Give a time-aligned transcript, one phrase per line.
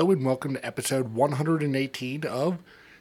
[0.00, 2.56] Hello, and welcome to episode 118 of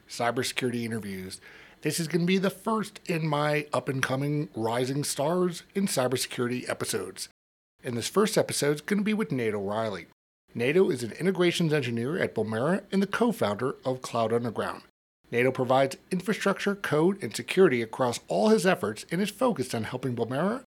[0.10, 1.40] Cybersecurity Interviews.
[1.82, 5.88] This is going to be the first in my up and coming Rising Stars in
[5.88, 7.30] Cybersecurity episodes.
[7.86, 10.08] And this first episode is going to be with Nato Riley.
[10.54, 14.82] Nato is an integrations engineer at Blumira and the co founder of Cloud Underground.
[15.32, 20.18] Nato provides infrastructure, code, and security across all his efforts and is focused on helping
[20.18, 20.64] Blumira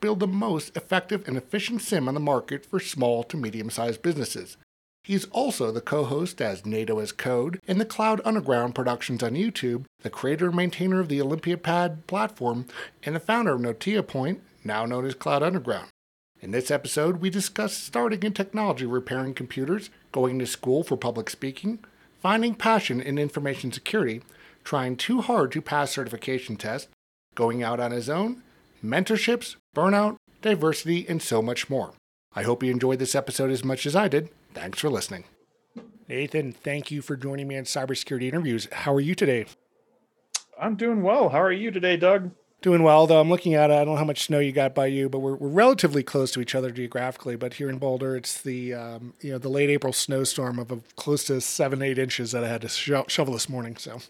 [0.00, 4.00] build the most effective and efficient SIEM on the market for small to medium sized
[4.00, 4.56] businesses.
[5.04, 9.32] He's also the co host as NATO as Code in the Cloud Underground productions on
[9.32, 12.64] YouTube, the creator and maintainer of the Olympiapad platform,
[13.02, 15.88] and the founder of Notia Point, now known as Cloud Underground.
[16.40, 21.28] In this episode, we discuss starting in technology repairing computers, going to school for public
[21.28, 21.80] speaking,
[22.22, 24.22] finding passion in information security,
[24.64, 26.88] trying too hard to pass certification tests,
[27.34, 28.42] going out on his own,
[28.82, 31.92] mentorships, burnout, diversity, and so much more.
[32.34, 34.30] I hope you enjoyed this episode as much as I did.
[34.54, 35.24] Thanks for listening.
[36.08, 38.68] Nathan, thank you for joining me on Cybersecurity Interviews.
[38.70, 39.46] How are you today?
[40.60, 41.30] I'm doing well.
[41.30, 42.30] How are you today, Doug?
[42.62, 43.20] Doing well, though.
[43.20, 43.74] I'm looking at it.
[43.74, 46.30] I don't know how much snow you got by you, but we're, we're relatively close
[46.32, 47.36] to each other geographically.
[47.36, 50.80] But here in Boulder, it's the um, you know the late April snowstorm of a,
[50.96, 53.76] close to seven eight inches that I had to sho- shovel this morning.
[53.76, 54.00] So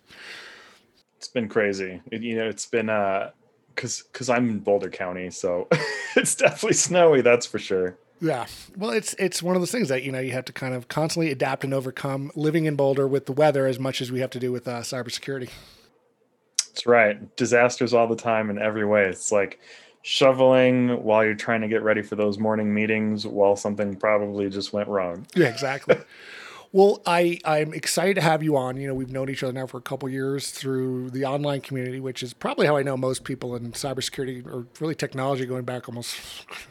[1.16, 2.00] it's been crazy.
[2.12, 3.30] It, you know, it's been uh,
[3.74, 5.66] cause cause I'm in Boulder County, so
[6.16, 7.22] it's definitely snowy.
[7.22, 7.96] That's for sure.
[8.24, 8.46] Yeah.
[8.74, 10.88] Well, it's it's one of those things that you know you have to kind of
[10.88, 14.30] constantly adapt and overcome living in Boulder with the weather as much as we have
[14.30, 15.50] to do with uh, cybersecurity.
[16.68, 17.36] That's right.
[17.36, 19.04] Disasters all the time in every way.
[19.04, 19.60] It's like
[20.00, 24.72] shoveling while you're trying to get ready for those morning meetings while something probably just
[24.72, 25.26] went wrong.
[25.34, 25.98] Yeah, exactly.
[26.74, 28.76] well, I I'm excited to have you on.
[28.76, 32.00] You know, we've known each other now for a couple years through the online community,
[32.00, 35.88] which is probably how I know most people in cybersecurity or really technology going back
[35.88, 36.16] almost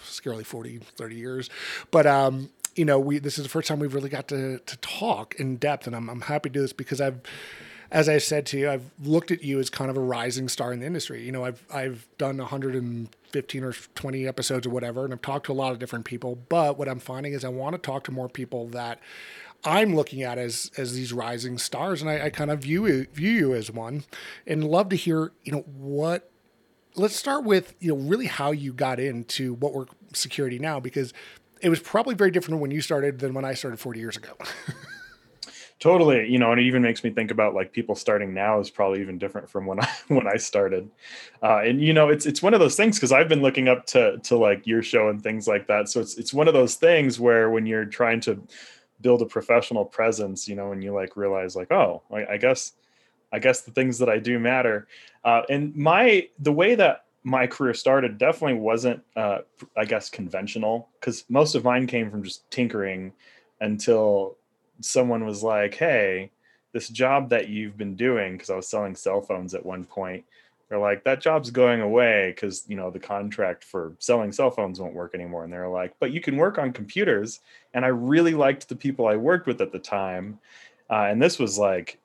[0.04, 1.50] scarily 40, 30 years.
[1.90, 4.78] But um, you know, we this is the first time we've really got to to
[4.80, 7.22] talk in depth, and I'm I'm happy to do this because I've
[7.90, 10.74] as I said to you, I've looked at you as kind of a rising star
[10.74, 11.24] in the industry.
[11.24, 15.54] You know, I've I've done 115 or 20 episodes or whatever, and I've talked to
[15.54, 16.38] a lot of different people.
[16.50, 19.00] But what I'm finding is I want to talk to more people that
[19.66, 23.32] I'm looking at as as these rising stars, and I, I kind of view view
[23.32, 24.04] you as one,
[24.46, 26.30] and love to hear you know what.
[26.96, 31.14] Let's start with you know really how you got into what we're security now because
[31.62, 34.34] it was probably very different when you started than when I started 40 years ago.
[35.84, 38.70] totally you know and it even makes me think about like people starting now is
[38.70, 40.90] probably even different from when i when i started
[41.42, 43.86] uh, and you know it's it's one of those things because i've been looking up
[43.86, 46.76] to to like your show and things like that so it's it's one of those
[46.76, 48.42] things where when you're trying to
[49.04, 52.74] build a professional presence you know and you like realize like oh i, I guess
[53.32, 54.88] i guess the things that i do matter
[55.24, 59.40] uh, and my the way that my career started definitely wasn't uh,
[59.78, 63.14] i guess conventional because most of mine came from just tinkering
[63.62, 64.38] until
[64.82, 66.32] someone was like, "Hey,
[66.72, 70.26] this job that you've been doing," because I was selling cell phones at one point.
[70.70, 74.80] They're like, "That job's going away because you know the contract for selling cell phones
[74.80, 77.42] won't work anymore." And they're like, "But you can work on computers."
[77.74, 80.40] And I really liked the people I worked with at the time,
[80.90, 82.00] uh, and this was like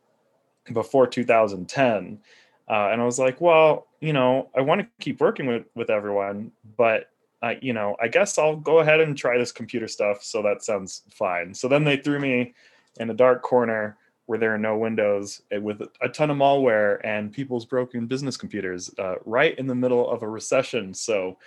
[0.72, 2.20] before 2010.
[2.68, 5.90] Uh, and I was like, well, you know, I want to keep working with with
[5.90, 7.10] everyone, but
[7.42, 10.22] uh, you know, I guess I'll go ahead and try this computer stuff.
[10.22, 11.54] So that sounds fine.
[11.54, 12.54] So then they threw me
[12.98, 13.96] in a dark corner
[14.28, 18.36] where there are no windows eh, with a ton of malware and people's broken business
[18.36, 20.92] computers uh, right in the middle of a recession.
[20.92, 21.38] So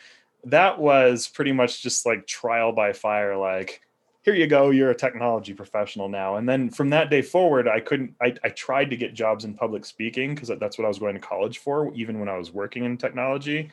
[0.45, 3.37] that was pretty much just like trial by fire.
[3.37, 3.81] Like,
[4.23, 6.37] here you go, you're a technology professional now.
[6.37, 9.53] And then from that day forward, I couldn't, I, I tried to get jobs in
[9.53, 12.51] public speaking because that's what I was going to college for, even when I was
[12.51, 13.69] working in technology.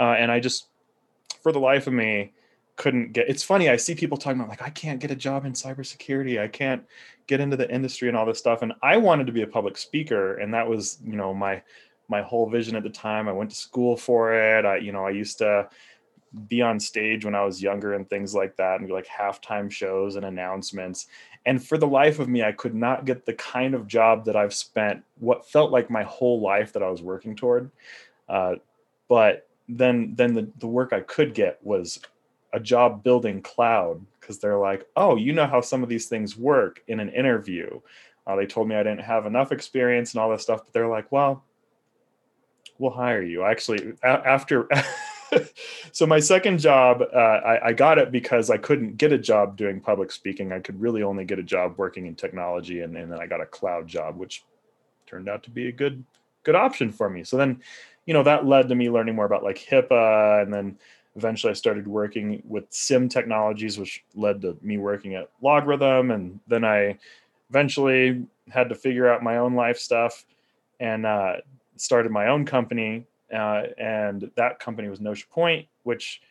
[0.00, 0.68] Uh, and I just
[1.42, 2.32] for the life of me
[2.78, 5.44] couldn't get it's funny i see people talking about like i can't get a job
[5.44, 6.40] in cybersecurity.
[6.40, 6.82] I can't
[7.26, 8.62] get into the industry and all this stuff.
[8.62, 11.60] And i wanted to be a public speaker and that was you know my
[12.08, 13.28] my whole vision at the time.
[13.28, 14.64] I went to school for it.
[14.64, 15.68] I you know i used to
[16.46, 19.70] be on stage when i was younger and things like that and do like halftime
[19.70, 21.08] shows and announcements.
[21.46, 24.36] And for the life of me i could not get the kind of job that
[24.36, 27.72] i've spent what felt like my whole life that i was working toward.
[28.28, 28.54] Uh,
[29.08, 32.00] but then then the, the work I could get was
[32.52, 36.36] a job building cloud because they're like, oh, you know how some of these things
[36.36, 37.80] work in an interview.
[38.26, 40.88] Uh, they told me I didn't have enough experience and all this stuff, but they're
[40.88, 41.44] like, well,
[42.78, 43.44] we'll hire you.
[43.44, 44.68] Actually, a- after.
[45.92, 49.56] so my second job, uh, I, I, got it because I couldn't get a job
[49.56, 50.52] doing public speaking.
[50.52, 53.40] I could really only get a job working in technology, and, and then I got
[53.40, 54.44] a cloud job, which
[55.06, 56.04] turned out to be a good
[56.44, 57.24] good option for me.
[57.24, 57.62] So then,
[58.06, 60.78] you know, that led to me learning more about like HIPAA, and then
[61.18, 66.14] eventually I started working with SIEM technologies, which led to me working at LogRhythm.
[66.14, 66.98] and then I
[67.50, 70.24] eventually had to figure out my own life stuff
[70.80, 71.34] and uh,
[71.76, 73.04] started my own company.
[73.32, 76.22] Uh, and that company was Notia Point, which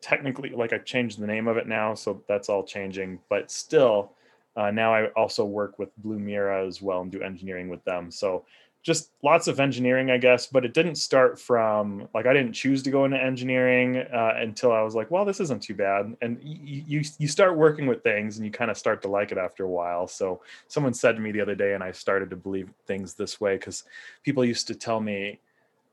[0.00, 3.18] technically, like I changed the name of it now, so that's all changing.
[3.30, 4.12] But still,
[4.54, 8.10] uh, now I also work with Blumira as well and do engineering with them.
[8.10, 8.44] So
[8.88, 12.82] just lots of engineering, I guess, but it didn't start from like I didn't choose
[12.84, 16.16] to go into engineering uh, until I was like, well, this isn't too bad.
[16.22, 19.36] And you, you start working with things and you kind of start to like it
[19.36, 20.08] after a while.
[20.08, 23.38] So someone said to me the other day, and I started to believe things this
[23.38, 23.84] way because
[24.24, 25.38] people used to tell me,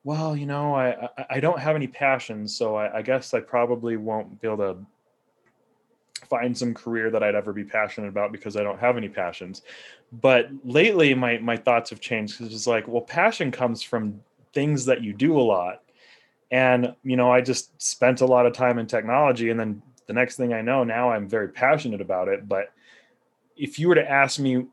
[0.06, 3.98] well, you know, I I, don't have any passions, so I, I guess I probably
[3.98, 4.78] won't be able to
[6.30, 9.62] find some career that I'd ever be passionate about because I don't have any passions.
[10.12, 14.22] But lately, my my thoughts have changed because it's like, well, passion comes from
[14.54, 15.84] things that you do a lot,
[16.52, 20.14] and you know, I just spent a lot of time in technology, and then the
[20.14, 22.48] next thing I know, now I'm very passionate about it.
[22.48, 22.72] But
[23.58, 24.66] if you were to ask me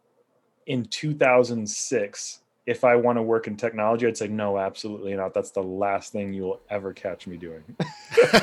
[0.67, 5.35] in 2006 if I want to work in technology, I'd say no, absolutely not.
[5.35, 7.65] That's the last thing you'll ever catch me doing.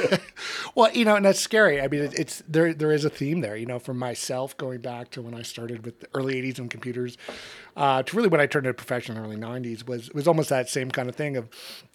[0.75, 1.79] well, you know, and that's scary.
[1.79, 2.73] I mean, it, it's there.
[2.73, 3.55] There is a theme there.
[3.55, 6.69] You know, from myself going back to when I started with the early '80s and
[6.69, 7.17] computers,
[7.77, 10.49] uh, to really when I turned into professional in the early '90s was was almost
[10.49, 11.47] that same kind of thing of,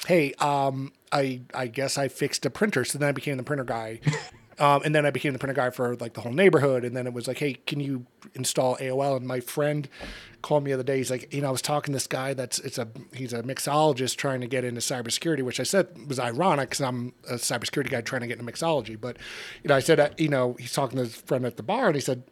[0.07, 3.65] hey, um, I I guess I fixed a printer, so then I became the printer
[3.65, 4.01] guy.
[4.59, 6.85] Um, and then I became the printer guy for like the whole neighborhood.
[6.85, 9.17] And then it was like, hey, can you install AOL?
[9.17, 9.89] And my friend
[10.43, 10.99] called me the other day.
[10.99, 13.43] He's like, you know, I was talking to this guy that's it's a he's a
[13.43, 17.91] mixologist trying to get into cybersecurity, which I said was ironic because I'm a cybersecurity
[17.91, 19.01] guy trying to get into mixology.
[19.01, 19.17] But
[19.63, 21.87] you know, I said, uh, you know, he's talking to his friend at the bar,
[21.87, 22.23] and he said.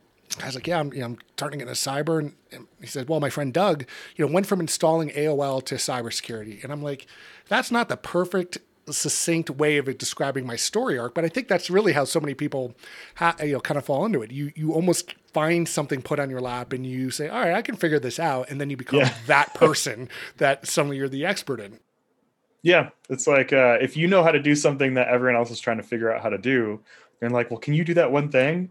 [0.43, 2.19] I was like, yeah, I'm, you know, I'm starting to get into cyber.
[2.19, 3.85] And, and he said, well, my friend Doug,
[4.17, 6.65] you know, went from installing AOL to cybersecurity.
[6.65, 7.07] And I'm like,
[7.49, 8.57] that's not the perfect
[8.91, 12.35] succinct way of describing my story arc, but I think that's really how so many
[12.35, 12.75] people,
[13.17, 14.33] ha- you know, kind of fall into it.
[14.33, 17.63] You you almost find something put on your lap and you say, "All right, I
[17.63, 19.15] can figure this out," and then you become yeah.
[19.27, 20.09] that person
[20.39, 21.79] that suddenly you're the expert in.
[22.63, 25.61] Yeah, it's like uh, if you know how to do something that everyone else is
[25.61, 26.81] trying to figure out how to do,
[27.21, 28.71] they're like, "Well, can you do that one thing?"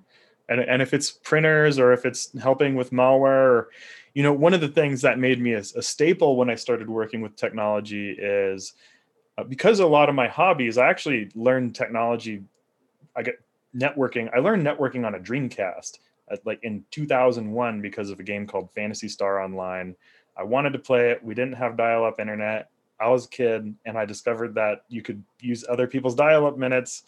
[0.49, 3.69] And and if it's printers or if it's helping with malware or
[4.13, 6.89] you know, one of the things that made me a, a staple when I started
[6.89, 8.73] working with technology is
[9.41, 12.43] uh, because a lot of my hobbies, I actually learned technology.
[13.15, 13.39] I get
[13.75, 14.29] networking.
[14.33, 15.99] I learned networking on a Dreamcast,
[16.29, 19.95] at, like in 2001, because of a game called Phantasy Star Online.
[20.38, 21.23] I wanted to play it.
[21.23, 22.69] We didn't have dial-up internet.
[22.99, 27.03] I was a kid, and I discovered that you could use other people's dial-up minutes.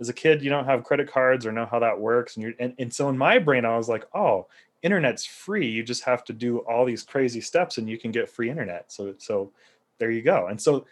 [0.00, 2.54] As a kid, you don't have credit cards or know how that works, and you
[2.58, 4.46] and, and so in my brain, I was like, oh,
[4.82, 5.66] internet's free.
[5.66, 8.92] You just have to do all these crazy steps, and you can get free internet.
[8.92, 9.52] So so
[9.98, 10.48] there you go.
[10.48, 10.86] And so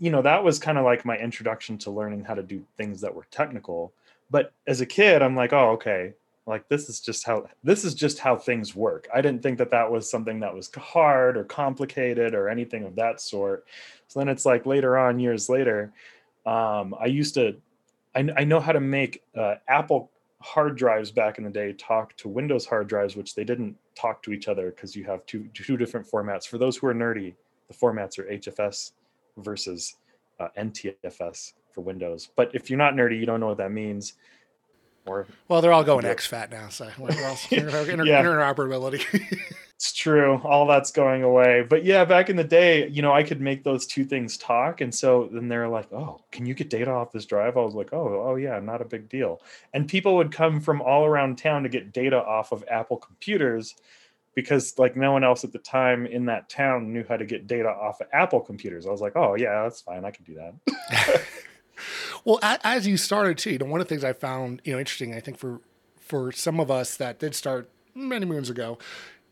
[0.00, 3.00] you know that was kind of like my introduction to learning how to do things
[3.02, 3.92] that were technical.
[4.30, 6.14] But as a kid i'm like oh okay.
[6.46, 9.06] Like this is just how this is just how things work.
[9.14, 12.96] I didn't think that that was something that was hard or complicated or anything of
[12.96, 13.66] that sort.
[14.08, 15.92] So then it's like later on years later
[16.46, 17.56] um, i used to
[18.14, 22.16] I, I, know how to make uh, apple hard drives back in the day talk
[22.16, 25.48] to windows hard drives which they didn't talk to each other because you have two
[25.52, 26.46] two different formats.
[26.46, 27.34] For those who are nerdy
[27.68, 28.92] the formats are hfs
[29.42, 29.96] versus
[30.38, 32.30] uh, NTFS for Windows.
[32.36, 34.14] But if you're not nerdy, you don't know what that means.
[35.06, 36.84] Or well, they're all going exFAT now, so
[37.50, 38.22] inter- yeah.
[38.22, 39.02] interoperability.
[39.74, 40.40] it's true.
[40.44, 41.64] All that's going away.
[41.68, 44.82] But yeah, back in the day, you know, I could make those two things talk,
[44.82, 47.74] and so then they're like, "Oh, can you get data off this drive?" I was
[47.74, 49.40] like, "Oh, oh yeah, not a big deal."
[49.72, 53.74] And people would come from all around town to get data off of Apple computers
[54.34, 57.46] because like no one else at the time in that town knew how to get
[57.46, 58.86] data off of Apple computers.
[58.86, 60.04] I was like, oh yeah, that's fine.
[60.04, 61.22] I can do that.
[62.24, 64.78] well, as you started too, you know, one of the things I found you know
[64.78, 65.60] interesting, I think for
[65.98, 68.78] for some of us that did start many moons ago,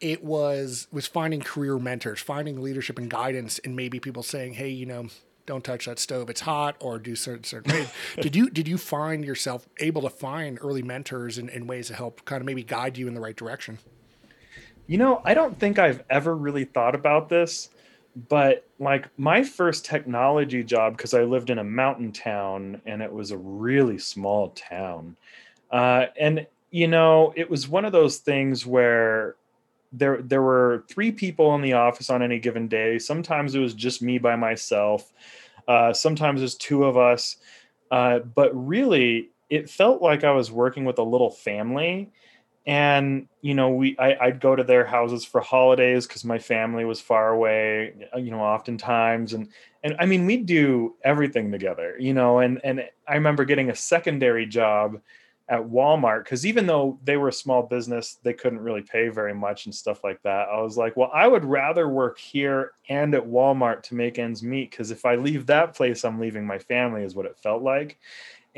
[0.00, 4.68] it was was finding career mentors, finding leadership and guidance, and maybe people saying, hey,
[4.68, 5.08] you know.
[5.46, 7.90] Don't touch that stove; it's hot, or do certain certain ways.
[8.20, 11.94] did you did you find yourself able to find early mentors and, and ways to
[11.94, 13.78] help kind of maybe guide you in the right direction?
[14.88, 17.68] You know, I don't think I've ever really thought about this,
[18.28, 23.12] but like my first technology job because i lived in a mountain town and it
[23.12, 25.16] was a really small town
[25.70, 29.36] uh, and you know it was one of those things where
[29.92, 32.98] there there were three people in the office on any given day.
[32.98, 35.12] Sometimes it was just me by myself
[35.68, 37.36] uh, sometimes there's two of us
[37.90, 42.10] uh, but really it felt like i was working with a little family
[42.68, 46.84] and you know we I, would go to their houses for holidays because my family
[46.84, 49.32] was far away you know oftentimes.
[49.32, 49.48] And
[49.82, 53.74] and i mean we'd do everything together you know and and i remember getting a
[53.74, 55.00] secondary job
[55.48, 59.32] at walmart because even though they were a small business they couldn't really pay very
[59.32, 60.48] much and stuff like that.
[60.48, 64.42] I was like well i would rather work here and at walmart to make ends
[64.42, 67.62] meet because if i leave that place i'm leaving my family is what it felt
[67.62, 67.98] like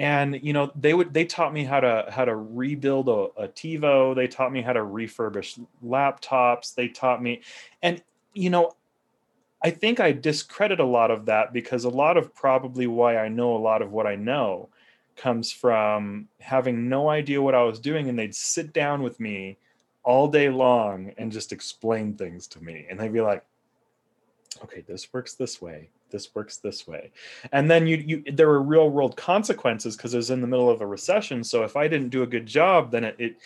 [0.00, 3.48] and you know they would they taught me how to how to rebuild a, a
[3.48, 4.14] tivo.
[4.14, 6.74] They taught me how to refurbish laptops.
[6.74, 7.42] They taught me
[7.82, 8.02] and
[8.32, 8.72] you know
[9.62, 13.26] i think i discredit a lot of that because a lot of probably why i
[13.26, 14.68] know a lot of what i know
[15.16, 19.58] comes from having no idea what i was doing and they'd sit down with me
[20.02, 22.86] all day long and just explain things to me.
[22.88, 23.44] And they'd be like
[24.62, 27.12] okay this works this way this works this way.
[27.52, 30.68] And then you, you there were real world consequences because it was in the middle
[30.68, 33.36] of a recession so if i didn't do a good job then it, it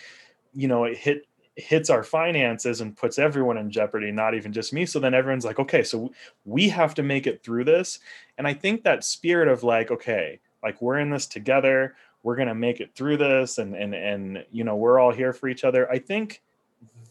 [0.54, 4.72] you know it hit hits our finances and puts everyone in jeopardy not even just
[4.72, 4.84] me.
[4.84, 6.12] So then everyone's like okay so
[6.44, 8.00] we have to make it through this.
[8.38, 11.94] And i think that spirit of like okay like we're in this together
[12.24, 15.32] we're going to make it through this and and and you know we're all here
[15.32, 15.88] for each other.
[15.90, 16.42] I think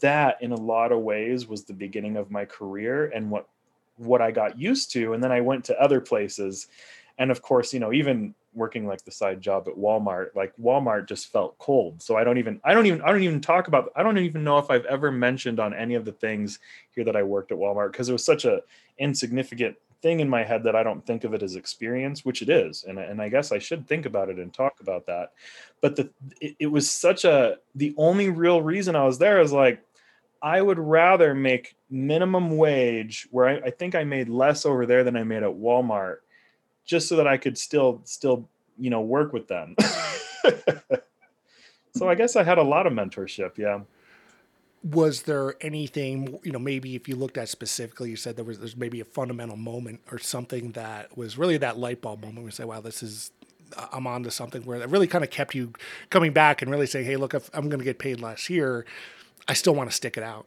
[0.00, 3.48] that in a lot of ways was the beginning of my career and what
[3.96, 5.12] what I got used to.
[5.12, 6.68] And then I went to other places.
[7.18, 11.08] And of course, you know, even working like the side job at Walmart, like Walmart
[11.08, 12.00] just felt cold.
[12.02, 14.44] So I don't even, I don't even, I don't even talk about, I don't even
[14.44, 16.58] know if I've ever mentioned on any of the things
[16.94, 18.62] here that I worked at Walmart because it was such a
[18.98, 22.48] insignificant thing in my head that I don't think of it as experience, which it
[22.48, 22.84] is.
[22.84, 25.32] And, and I guess I should think about it and talk about that.
[25.80, 26.10] But the,
[26.40, 29.80] it, it was such a, the only real reason I was there is like,
[30.44, 35.02] I would rather make minimum wage where I, I, think I made less over there
[35.02, 36.16] than I made at Walmart,
[36.84, 38.46] just so that I could still still
[38.78, 39.74] you know work with them.
[41.96, 43.56] so I guess I had a lot of mentorship.
[43.56, 43.80] Yeah.
[44.82, 46.58] Was there anything you know?
[46.58, 50.02] Maybe if you looked at specifically, you said there was there's maybe a fundamental moment
[50.12, 53.30] or something that was really that light bulb moment where you say, "Wow, this is
[53.92, 55.72] I'm on to something where that really kind of kept you
[56.10, 58.84] coming back and really saying, hey, look, I'm going to get paid less here,
[59.46, 60.46] I still want to stick it out.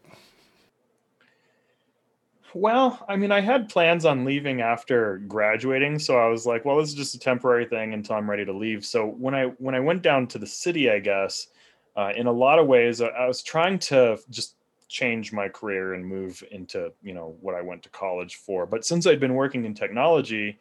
[2.53, 6.77] Well, I mean, I had plans on leaving after graduating, so I was like, well,
[6.77, 8.85] this is just a temporary thing until I'm ready to leave.
[8.85, 11.47] So when I when I went down to the city, I guess,
[11.95, 14.55] uh, in a lot of ways, I was trying to just
[14.87, 18.65] change my career and move into you know what I went to college for.
[18.65, 20.57] But since I'd been working in technology,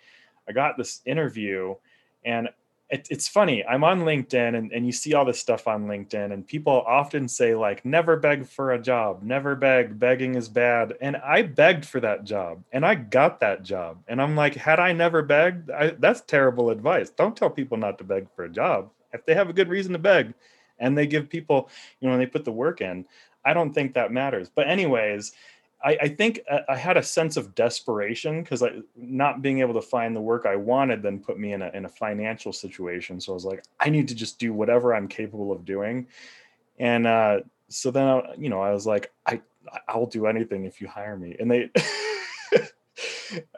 [0.48, 1.76] I got this interview,
[2.24, 2.48] and
[2.88, 6.32] it, it's funny i'm on linkedin and, and you see all this stuff on linkedin
[6.32, 9.22] and people often say like never beg for a job.
[9.22, 9.98] Never beg.
[9.98, 10.94] Begging is bad.
[11.00, 13.98] And i begged for that job and i got that job.
[14.08, 15.70] And i'm like had i never begged?
[15.70, 17.10] I, that's terrible advice.
[17.10, 18.90] Don't tell people not to beg for a job.
[19.12, 20.34] If they have a good reason to beg
[20.78, 23.06] and they give people you know when they put the work in
[23.44, 24.50] i don't think that matters.
[24.54, 25.32] But anyways
[25.84, 28.62] I, I think uh, I had a sense of desperation because
[28.96, 31.84] not being able to find the work I wanted then put me in a in
[31.84, 33.20] a financial situation.
[33.20, 36.08] So I was like, I need to just do whatever I'm capable of doing,
[36.78, 39.40] and uh, so then I, you know I was like, I
[39.88, 41.70] I'll do anything if you hire me, and they.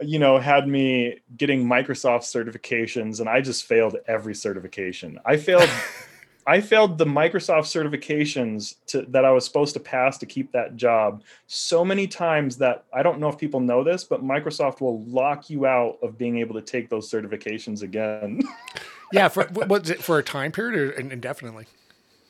[0.01, 5.21] you know, had me getting Microsoft certifications, and I just failed every certification.
[5.25, 5.69] I failed
[6.49, 10.77] I failed the Microsoft certifications to, that I was supposed to pass to keep that
[10.77, 15.05] job so many times that I don't know if people know this, but Microsoft will
[15.05, 18.41] lock you out of being able to take those certifications again.
[19.13, 21.67] yeah, for was it for a time period or indefinitely?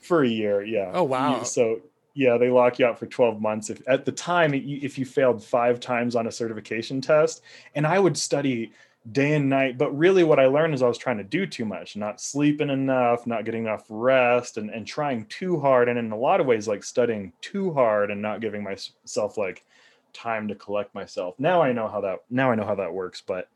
[0.03, 0.91] For a year, yeah.
[0.95, 1.45] Oh wow!
[1.45, 1.81] So
[2.15, 3.71] yeah, they lock you out for 12 months.
[3.71, 7.41] If at the time, if you failed five times on a certification test,
[7.77, 8.73] and I would study
[9.13, 9.79] day and night.
[9.79, 12.71] But really, what I learned is I was trying to do too much, not sleeping
[12.71, 15.89] enough, not getting enough rest, and, and trying too hard.
[15.89, 19.65] And in a lot of ways, like studying too hard and not giving myself like
[20.13, 21.35] time to collect myself.
[21.39, 23.23] Now I know how that now I know how that works.
[23.27, 23.49] But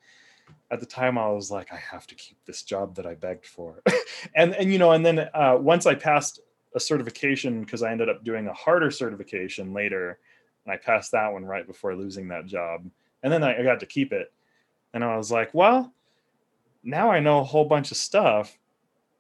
[0.71, 3.47] at the time, I was like, I have to keep this job that I begged
[3.47, 3.83] for.
[4.35, 6.41] and and you know, and then uh, once I passed
[6.75, 10.19] a certification because I ended up doing a harder certification later,
[10.65, 12.89] and I passed that one right before losing that job.
[13.23, 14.33] And then I, I got to keep it
[14.93, 15.93] and I was like, well,
[16.83, 18.59] now I know a whole bunch of stuff.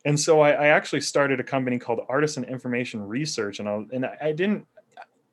[0.04, 4.06] And so I, I actually started a company called Artisan Information Research, and I and
[4.20, 4.66] I didn't,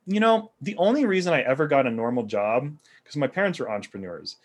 [0.05, 2.71] you know, the only reason I ever got a normal job,
[3.03, 4.37] because my parents were entrepreneurs,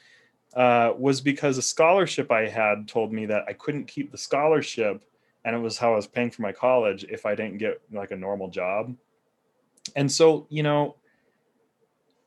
[0.54, 5.04] uh, was because a scholarship I had told me that I couldn't keep the scholarship,
[5.44, 8.10] and it was how I was paying for my college if I didn't get like
[8.10, 8.96] a normal job.
[9.94, 10.96] And so, you know,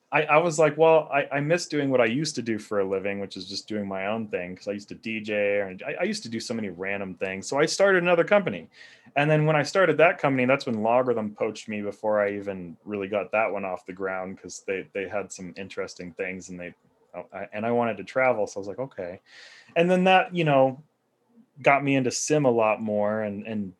[0.09, 2.79] I, I was like, well, I, I miss doing what I used to do for
[2.79, 5.83] a living, which is just doing my own thing because I used to DJ and
[5.85, 7.45] I, I, used to do so many random things.
[7.45, 8.69] So I started another company.
[9.17, 12.77] And then when I started that company, that's when LogRhythm poached me before I even
[12.85, 16.57] really got that one off the ground because they, they had some interesting things and
[16.57, 16.73] they,
[17.13, 18.47] oh, and I wanted to travel.
[18.47, 19.19] So I was like, okay.
[19.75, 20.81] And then that, you know,
[21.61, 23.73] got me into SIEM a lot more and, and,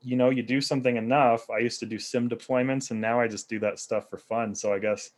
[0.00, 1.50] you know, you do something enough.
[1.50, 4.54] I used to do SIEM deployments and now I just do that stuff for fun.
[4.54, 5.10] So I guess,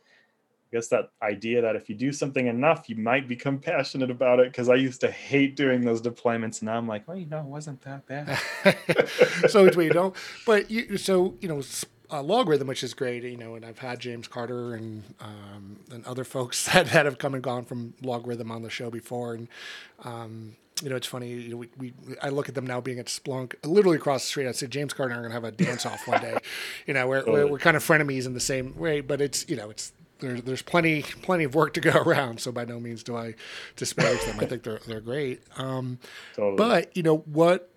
[0.71, 4.39] I guess that idea that if you do something enough, you might become passionate about
[4.39, 4.51] it.
[4.51, 7.39] Because I used to hate doing those deployments, and now I'm like, well, you know,
[7.39, 8.37] it wasn't that bad.
[9.49, 10.15] so you don't.
[10.45, 11.61] But you, so you know,
[12.11, 16.05] uh, LogRhythm, which is great, you know, and I've had James Carder and um, and
[16.05, 19.47] other folks that, that have come and gone from LogRhythm on the show before, and
[20.03, 21.29] um, you know, it's funny.
[21.29, 24.27] You know, we, we I look at them now being at Splunk, literally across the
[24.27, 24.47] street.
[24.47, 26.37] I said James Carder and I are gonna have a dance off one day.
[26.87, 29.55] You know, we're, we're, we're kind of frenemies in the same way, but it's you
[29.55, 32.39] know, it's there's there's plenty plenty of work to go around.
[32.41, 33.35] So by no means do I
[33.75, 34.39] disparage them.
[34.39, 35.41] I think they're they're great.
[35.57, 35.99] Um,
[36.35, 36.57] totally.
[36.57, 37.71] But you know what?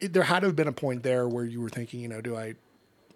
[0.00, 2.36] There had to have been a point there where you were thinking, you know, do
[2.36, 2.54] I?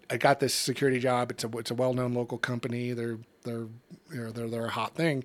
[0.07, 1.31] I got this security job.
[1.31, 2.93] It's a it's a well known local company.
[2.93, 3.67] They're they're
[4.11, 5.23] you know they're they're a hot thing.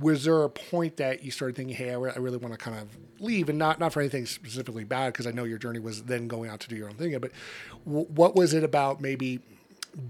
[0.00, 2.58] Was there a point that you started thinking, hey, I, re- I really want to
[2.58, 2.88] kind of
[3.20, 6.26] leave, and not not for anything specifically bad, because I know your journey was then
[6.26, 7.16] going out to do your own thing.
[7.20, 7.32] But
[7.84, 9.40] w- what was it about maybe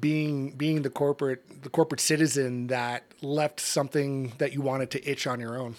[0.00, 5.26] being being the corporate the corporate citizen that left something that you wanted to itch
[5.26, 5.76] on your own?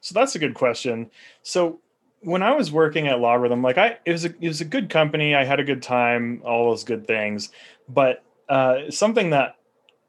[0.00, 1.10] So that's a good question.
[1.42, 1.80] So
[2.20, 4.90] when I was working at LogRhythm, like I it was a it was a good
[4.90, 5.34] company.
[5.34, 7.50] I had a good time, all those good things.
[7.88, 9.56] But uh, something that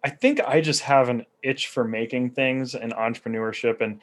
[0.04, 4.00] I think I just have an itch for making things and entrepreneurship and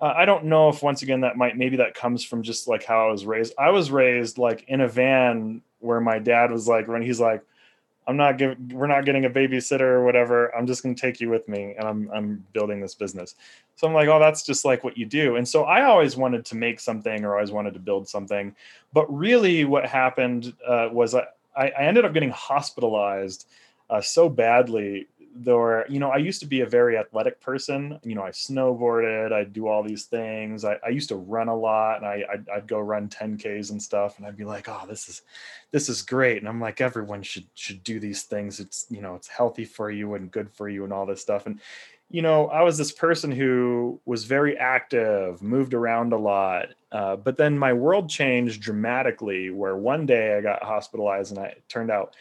[0.00, 2.84] uh, I don't know if once again that might maybe that comes from just like
[2.84, 3.52] how I was raised.
[3.58, 7.42] I was raised like in a van where my dad was like when he's like
[8.10, 10.54] I'm not giving, we're not getting a babysitter or whatever.
[10.54, 13.36] I'm just going to take you with me and I'm, I'm building this business.
[13.76, 15.36] So I'm like, oh, that's just like what you do.
[15.36, 18.54] And so I always wanted to make something or I always wanted to build something.
[18.92, 21.24] But really what happened uh, was I,
[21.56, 23.46] I ended up getting hospitalized
[23.88, 27.98] uh, so badly there you know i used to be a very athletic person.
[28.02, 30.64] You know i snowboarded i do all these things.
[30.64, 33.82] I, I, used to run a lot and I I'd, I'd, go run 10ks and
[33.82, 35.22] stuff and i'd be like oh this is
[35.70, 36.38] this is great.
[36.38, 38.60] And i'm like everyone should should do these things.
[38.60, 41.46] It's you know it's healthy for you and good for you and all this stuff.
[41.46, 41.60] And
[42.10, 47.14] you know i was this person who was very active moved around a lot uh,
[47.14, 51.90] but then my world changed dramatically where one day i got hospitalized and i turned
[51.90, 52.16] out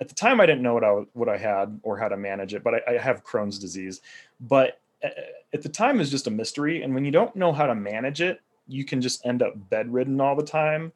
[0.00, 2.54] at the time I didn't know what I what I had or how to manage
[2.54, 4.00] it, but I, I have Crohn's disease.
[4.40, 5.08] But uh,
[5.52, 8.20] at the time is just a mystery, and when you don't know how to manage
[8.20, 10.92] it, you can just end up bedridden all the time.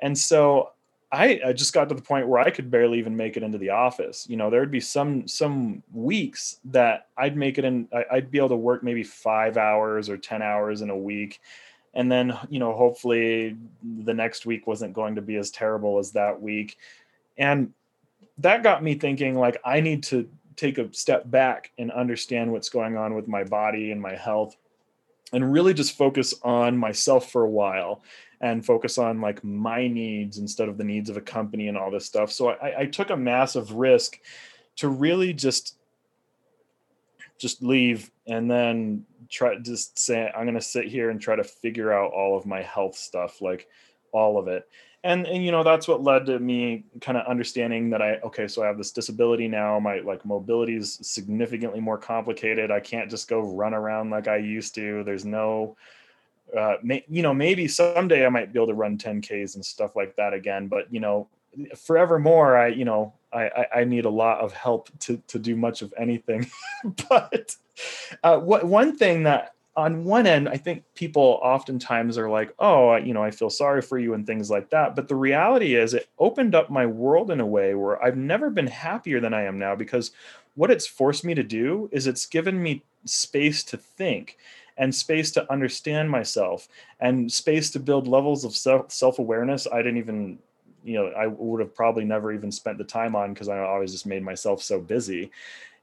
[0.00, 0.72] And so
[1.12, 3.58] I, I, just got to the point where I could barely even make it into
[3.58, 4.26] the office.
[4.28, 7.88] You know, there'd be some some weeks that I'd make it in.
[8.10, 11.40] I'd be able to work maybe five hours or ten hours in a week,
[11.94, 13.56] and then you know, hopefully,
[14.04, 16.78] the next week wasn't going to be as terrible as that week.
[17.36, 17.72] And
[18.38, 22.68] that got me thinking like I need to take a step back and understand what's
[22.68, 24.56] going on with my body and my health
[25.32, 28.02] and really just focus on myself for a while
[28.40, 31.90] and focus on like my needs instead of the needs of a company and all
[31.90, 32.30] this stuff.
[32.30, 34.18] So I, I took a massive risk
[34.76, 35.76] to really just
[37.38, 41.44] just leave and then try just say I'm going to sit here and try to
[41.44, 43.68] figure out all of my health stuff like
[44.12, 44.68] all of it.
[45.04, 48.46] And and you know that's what led to me kind of understanding that i okay
[48.46, 52.70] so i have this disability now my like mobility is significantly more complicated.
[52.70, 55.02] I can't just go run around like i used to.
[55.02, 55.76] There's no
[56.56, 59.96] uh may, you know maybe someday i might be able to run 10ks and stuff
[59.96, 61.26] like that again but you know
[61.74, 65.82] forevermore i you know i i need a lot of help to to do much
[65.82, 66.48] of anything.
[67.08, 67.56] But
[68.22, 72.96] uh what one thing that on one end, I think people oftentimes are like, oh,
[72.96, 74.94] you know, I feel sorry for you and things like that.
[74.94, 78.50] But the reality is, it opened up my world in a way where I've never
[78.50, 80.10] been happier than I am now because
[80.54, 84.36] what it's forced me to do is it's given me space to think
[84.76, 86.68] and space to understand myself
[87.00, 90.38] and space to build levels of self awareness I didn't even
[90.84, 93.92] you know I would have probably never even spent the time on because I always
[93.92, 95.30] just made myself so busy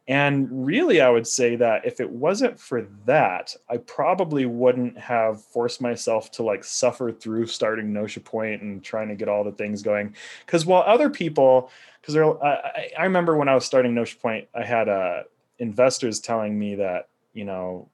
[0.09, 5.43] and really, I would say that if it wasn't for that, I probably wouldn't have
[5.45, 9.51] forced myself to like suffer through starting Notion Point and trying to get all the
[9.51, 10.15] things going.
[10.47, 11.69] Because while other people,
[12.01, 15.23] because I, I remember when I was starting Notion Point, I had uh,
[15.59, 17.87] investors telling me that you know,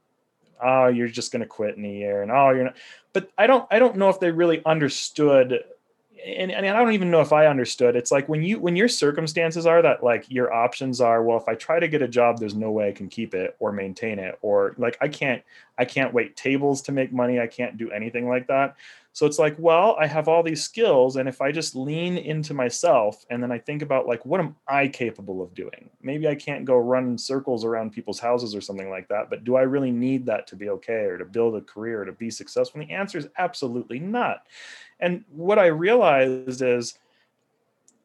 [0.64, 2.78] oh, you're just going to quit in a year, and oh, you're not.
[3.12, 5.66] But I don't I don't know if they really understood
[6.26, 7.96] and, and I don't even know if I understood.
[7.96, 11.48] It's like when you when your circumstances are that like your options are, well, if
[11.48, 14.18] I try to get a job, there's no way I can keep it or maintain
[14.18, 15.44] it, or like I can't
[15.78, 17.40] I can't wait tables to make money.
[17.40, 18.76] I can't do anything like that.
[19.16, 22.54] So it's like, well, I have all these skills, and if I just lean into
[22.54, 25.90] myself and then I think about like what am I capable of doing?
[26.02, 29.56] Maybe I can't go run circles around people's houses or something like that, but do
[29.56, 32.30] I really need that to be okay or to build a career or to be
[32.30, 32.82] successful?
[32.82, 34.48] And the answer is absolutely not.
[35.00, 37.00] And what I realized is,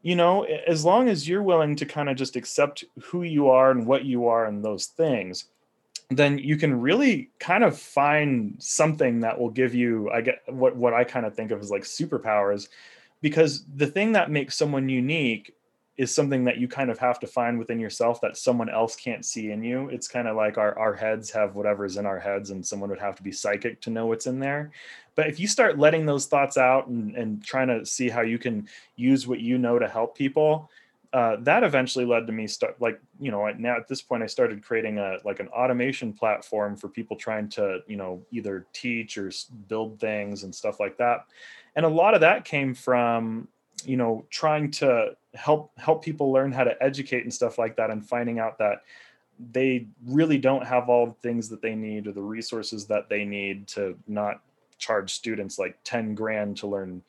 [0.02, 3.72] you know, as long as you're willing to kind of just accept who you are
[3.72, 5.46] and what you are and those things,
[6.10, 10.76] then you can really kind of find something that will give you, I get what,
[10.76, 12.68] what I kind of think of as like superpowers.
[13.22, 15.54] Because the thing that makes someone unique
[15.96, 19.24] is something that you kind of have to find within yourself that someone else can't
[19.24, 19.88] see in you.
[19.90, 22.98] It's kind of like our, our heads have whatever's in our heads, and someone would
[22.98, 24.70] have to be psychic to know what's in there.
[25.14, 28.38] But if you start letting those thoughts out and, and trying to see how you
[28.38, 30.70] can use what you know to help people,
[31.12, 34.26] uh, that eventually led to me start like you know now at this point I
[34.26, 39.18] started creating a like an automation platform for people trying to you know either teach
[39.18, 39.32] or
[39.68, 41.26] build things and stuff like that.
[41.74, 43.48] And a lot of that came from
[43.84, 47.90] you know trying to help help people learn how to educate and stuff like that
[47.90, 48.82] and finding out that
[49.52, 53.24] they really don't have all the things that they need or the resources that they
[53.24, 54.42] need to not
[54.78, 57.02] charge students like 10 grand to learn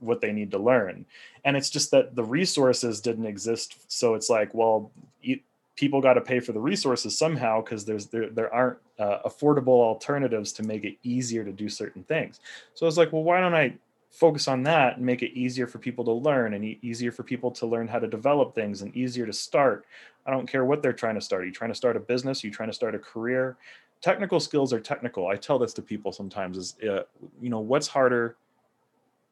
[0.00, 1.04] what they need to learn
[1.44, 4.90] and it's just that the resources didn't exist so it's like well
[5.22, 5.38] you,
[5.76, 9.80] people got to pay for the resources somehow because there's there, there aren't uh, affordable
[9.80, 12.40] alternatives to make it easier to do certain things
[12.74, 13.72] so i was like well why don't i
[14.10, 17.22] focus on that and make it easier for people to learn and e- easier for
[17.22, 19.84] people to learn how to develop things and easier to start.
[20.26, 21.42] I don't care what they're trying to start.
[21.42, 22.42] Are you trying to start a business?
[22.42, 23.56] Are you trying to start a career?
[24.00, 25.28] Technical skills are technical.
[25.28, 27.02] I tell this to people sometimes is, uh,
[27.40, 28.36] you know, what's harder,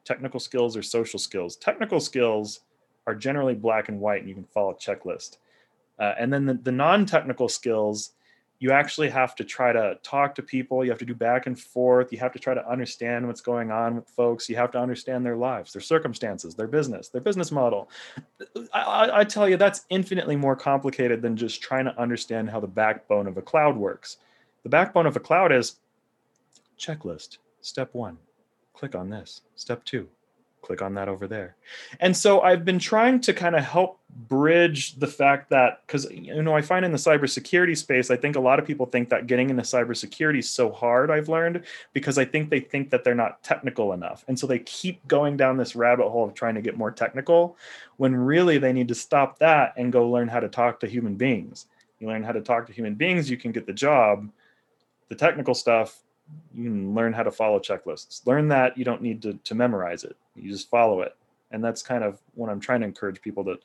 [0.06, 1.56] technical skills or social skills?
[1.56, 2.60] Technical skills
[3.06, 5.38] are generally black and white and you can follow a checklist.
[5.98, 8.12] Uh, and then the, the non-technical skills,
[8.58, 10.84] you actually have to try to talk to people.
[10.84, 12.10] You have to do back and forth.
[12.10, 14.48] You have to try to understand what's going on with folks.
[14.48, 17.90] You have to understand their lives their circumstances their business their business model.
[18.72, 22.66] I, I, tell you that's infinitely more complicated than just trying to understand how the
[22.66, 24.18] backbone of a cloud works.
[24.62, 25.76] The backbone of a cloud is
[26.78, 28.16] checklist step one
[28.76, 30.08] click on this step two
[30.66, 31.54] click on that over there.
[32.00, 36.42] And so I've been trying to kind of help bridge the fact that because you
[36.42, 39.28] know I find in the cybersecurity space, I think a lot of people think that
[39.28, 41.10] getting into cybersecurity is so hard.
[41.10, 41.62] I've learned
[41.92, 45.36] because I think they think that they're not technical enough, and so they keep going
[45.36, 47.56] down this rabbit hole of trying to get more technical,
[47.96, 51.14] when really they need to stop that and go learn how to talk to human
[51.14, 51.66] beings.
[52.00, 54.30] You learn how to talk to human beings, you can get the job.
[55.08, 56.02] The technical stuff
[56.54, 58.26] you can learn how to follow checklists.
[58.26, 60.16] Learn that you don't need to, to memorize it.
[60.34, 61.16] You just follow it.
[61.50, 63.58] And that's kind of what I'm trying to encourage people to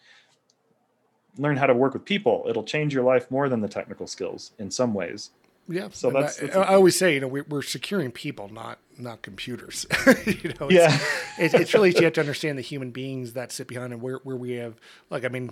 [1.38, 2.45] learn how to work with people.
[2.47, 5.32] It'll change your life more than the technical skills in some ways.
[5.67, 5.89] Yeah.
[5.91, 9.21] So that's, that's I, I, always say, you know, we, are securing people, not not
[9.21, 9.86] computers.
[10.26, 11.00] you know, it's, yeah.
[11.38, 14.17] it's, it's really you have to understand the human beings that sit behind and where
[14.24, 14.76] where we have
[15.10, 15.52] like I mean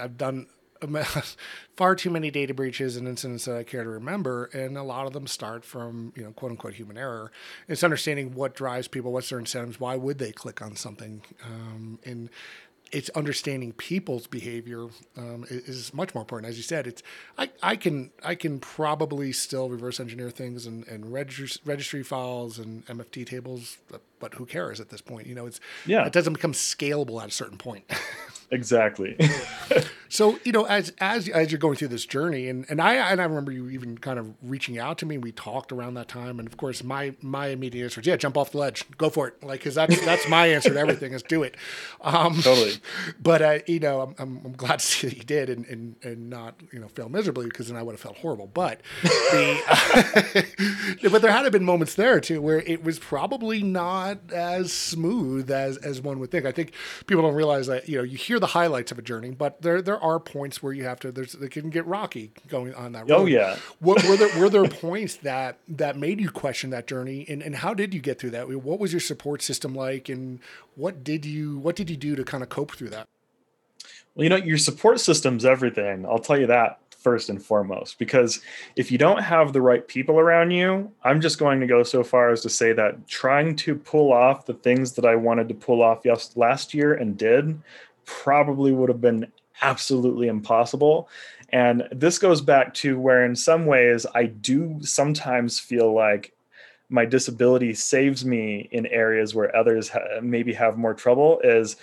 [0.00, 0.46] I've done
[1.76, 5.06] far too many data breaches and incidents that I care to remember, and a lot
[5.06, 7.30] of them start from you know quote unquote human error.
[7.68, 11.98] It's understanding what drives people, what's their incentives, why would they click on something, um,
[12.04, 12.30] and
[12.92, 16.50] it's understanding people's behavior um, is, much more important.
[16.50, 17.02] As you said, it's
[17.38, 22.58] I, I can I can probably still reverse engineer things and, and registry, registry files
[22.58, 23.78] and MFT tables,
[24.20, 25.26] but, who cares at this point?
[25.26, 27.84] You know, it's yeah, it doesn't become scalable at a certain point.
[28.50, 29.16] exactly.
[30.08, 33.20] so you know, as as as you're going through this journey, and and I and
[33.20, 35.18] I remember you even kind of reaching out to me.
[35.18, 38.36] We talked around that time, and of course, my my immediate answer is yeah, jump
[38.36, 41.22] off the ledge, go for it, like because that's that's my answer to everything is
[41.22, 41.56] do it.
[42.02, 42.74] Um, totally.
[43.22, 45.96] But uh, you know, I'm, I'm, I'm glad to see that you did, and and,
[46.02, 48.46] and not you know fail miserably because then I would have felt horrible.
[48.46, 49.60] But the
[51.02, 55.50] uh, but there had been moments there too where it was probably not as smooth
[55.50, 56.46] as as one would think.
[56.46, 56.72] I think
[57.06, 59.82] people don't realize that you know you hear the highlights of a journey, but there
[59.82, 61.12] there are points where you have to.
[61.12, 63.10] There's it can get rocky going on that.
[63.10, 63.22] Oh, road.
[63.22, 63.56] Oh yeah.
[63.78, 67.56] What, were there were there points that that made you question that journey, and and
[67.56, 68.48] how did you get through that?
[68.48, 70.40] What was your support system like, and
[70.76, 73.08] what did you what did you do to kind of cope through that?
[74.14, 76.04] Well, you know, your support system's everything.
[76.06, 78.40] I'll tell you that first and foremost because
[78.76, 82.04] if you don't have the right people around you i'm just going to go so
[82.04, 85.54] far as to say that trying to pull off the things that i wanted to
[85.54, 86.04] pull off
[86.36, 87.58] last year and did
[88.04, 89.26] probably would have been
[89.62, 91.08] absolutely impossible.
[91.50, 96.32] And this goes back to where, in some ways, I do sometimes feel like
[96.88, 101.40] my disability saves me in areas where others ha- maybe have more trouble.
[101.40, 101.76] Is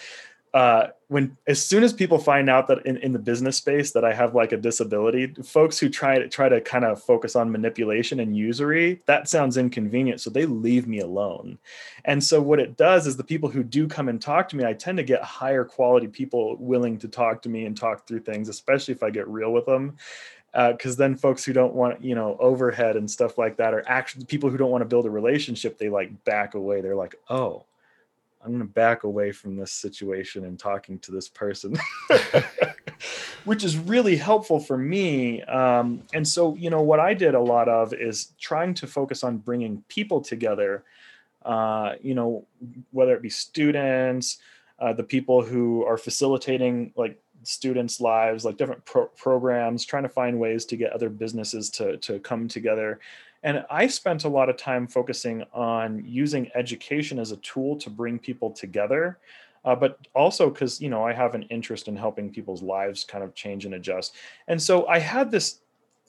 [0.54, 4.04] uh, when as soon as people find out that in, in the business space that
[4.04, 7.52] I have like a disability, folks who try to try to kind of focus on
[7.52, 10.22] manipulation and usury, that sounds inconvenient.
[10.22, 11.60] So they leave me alone.
[12.06, 14.66] And so what it does is the people who do come and talk to me,
[14.66, 18.22] I tend to get higher quality people willing to talk to me and talk through
[18.22, 19.98] things, especially if I get real with them
[20.54, 23.74] Uh, because uh, then folks who don't want you know overhead and stuff like that
[23.74, 26.96] are actually people who don't want to build a relationship they like back away they're
[26.96, 27.64] like oh
[28.44, 31.78] I'm going to back away from this situation and talking to this person,
[33.46, 35.42] which is really helpful for me.
[35.44, 39.24] Um, and so, you know, what I did a lot of is trying to focus
[39.24, 40.84] on bringing people together,
[41.44, 42.46] uh, you know,
[42.92, 44.38] whether it be students,
[44.80, 50.10] uh, the people who are facilitating like students' lives, like different pro- programs, trying to
[50.10, 53.00] find ways to get other businesses to, to come together
[53.44, 57.90] and I spent a lot of time focusing on using education as a tool to
[57.90, 59.20] bring people together.
[59.66, 63.24] Uh, but also because you know I have an interest in helping people's lives kind
[63.24, 64.16] of change and adjust.
[64.48, 65.60] And so I had this,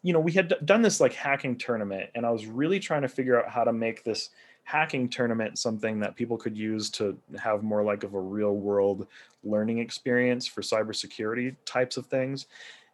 [0.03, 3.09] you know, we had done this like hacking tournament, and I was really trying to
[3.09, 4.31] figure out how to make this
[4.63, 9.07] hacking tournament something that people could use to have more like of a real world
[9.43, 12.47] learning experience for cybersecurity types of things.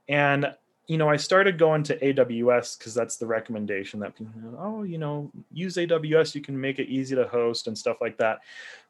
[0.09, 0.55] And
[0.87, 4.99] you know, I started going to AWS because that's the recommendation that people, oh, you
[4.99, 8.40] know, use AWS, you can make it easy to host and stuff like that.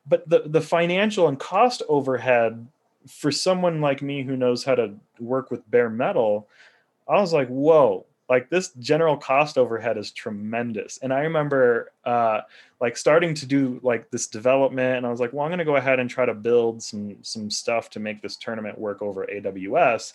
[0.07, 2.67] But the the financial and cost overhead
[3.09, 6.49] for someone like me who knows how to work with bare metal,
[7.09, 10.99] I was like, whoa, like this general cost overhead is tremendous.
[10.99, 12.41] And I remember uh,
[12.81, 15.77] like starting to do like this development, and I was like, well, I'm gonna go
[15.77, 20.15] ahead and try to build some some stuff to make this tournament work over AWS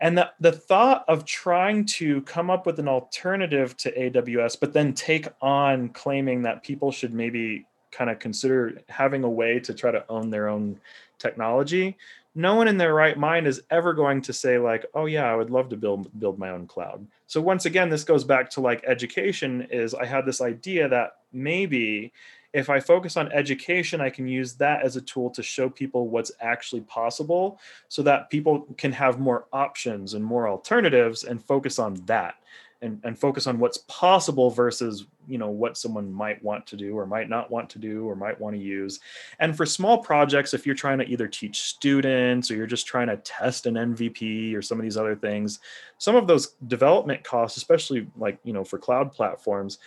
[0.00, 4.72] and the, the thought of trying to come up with an alternative to aws but
[4.72, 9.72] then take on claiming that people should maybe kind of consider having a way to
[9.72, 10.78] try to own their own
[11.18, 11.96] technology
[12.36, 15.34] no one in their right mind is ever going to say like oh yeah i
[15.34, 17.06] would love to build build my own cloud.
[17.26, 21.16] So once again this goes back to like education is i had this idea that
[21.32, 22.12] maybe
[22.56, 26.08] if I focus on education, I can use that as a tool to show people
[26.08, 31.78] what's actually possible so that people can have more options and more alternatives and focus
[31.78, 32.36] on that
[32.80, 36.96] and, and focus on what's possible versus you know what someone might want to do
[36.96, 39.00] or might not want to do or might want to use.
[39.38, 43.08] And for small projects if you're trying to either teach students or you're just trying
[43.08, 45.60] to test an mvp or some of these other things
[45.98, 49.78] some of those development costs especially like you know for cloud platforms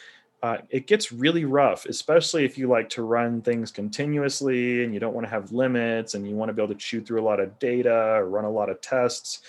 [0.42, 5.00] uh, it gets really rough, especially if you like to run things continuously and you
[5.00, 7.24] don't want to have limits and you want to be able to chew through a
[7.24, 9.42] lot of data or run a lot of tests.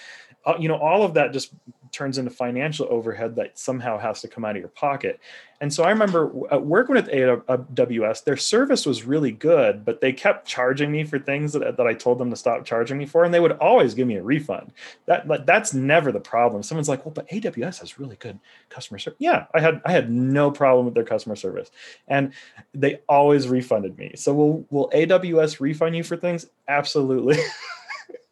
[0.45, 1.53] Uh, you know, all of that just
[1.93, 5.21] turns into financial overhead that somehow has to come out of your pocket.
[5.61, 10.47] And so I remember working with AWS, their service was really good, but they kept
[10.47, 13.35] charging me for things that, that I told them to stop charging me for, and
[13.35, 14.73] they would always give me a refund.
[15.05, 16.63] That that's never the problem.
[16.63, 18.39] Someone's like, "Well, but AWS has really good
[18.71, 21.71] customer service." Yeah, I had I had no problem with their customer service,
[22.09, 22.33] and
[22.73, 24.13] they always refunded me.
[24.17, 26.47] So will will AWS refund you for things?
[26.69, 27.37] Absolutely.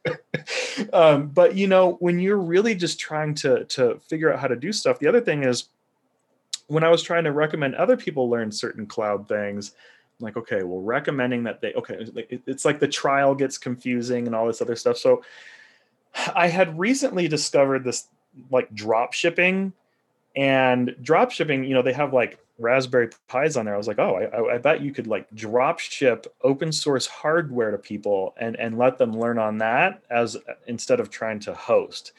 [0.92, 4.56] um, but you know, when you're really just trying to to figure out how to
[4.56, 5.68] do stuff, the other thing is
[6.68, 9.72] when I was trying to recommend other people learn certain cloud things,
[10.18, 12.06] I'm like, okay, well, recommending that they okay,
[12.46, 14.98] it's like the trial gets confusing and all this other stuff.
[14.98, 15.22] So
[16.34, 18.08] I had recently discovered this
[18.50, 19.72] like drop shipping
[20.36, 23.74] and drop shipping, you know, they have like Raspberry Pis on there.
[23.74, 27.70] I was like, oh, I, I, bet you could like drop ship open source hardware
[27.70, 32.12] to people and and let them learn on that as instead of trying to host,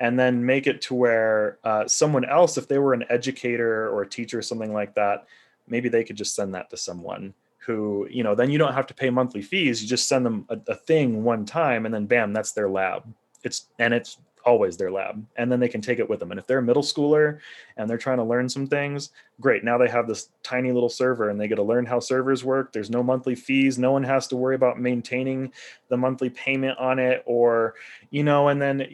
[0.00, 4.02] and then make it to where uh, someone else, if they were an educator or
[4.02, 5.26] a teacher or something like that,
[5.68, 8.86] maybe they could just send that to someone who you know then you don't have
[8.88, 9.82] to pay monthly fees.
[9.82, 13.04] You just send them a, a thing one time and then bam that's their lab.
[13.44, 16.30] It's and it's always their lab and then they can take it with them.
[16.30, 17.40] And if they're a middle schooler
[17.76, 21.28] and they're trying to learn some things great now they have this tiny little server
[21.28, 22.72] and they get to learn how servers work.
[22.72, 23.76] There's no monthly fees.
[23.76, 25.52] No one has to worry about maintaining
[25.88, 27.74] the monthly payment on it or
[28.10, 28.86] you know and then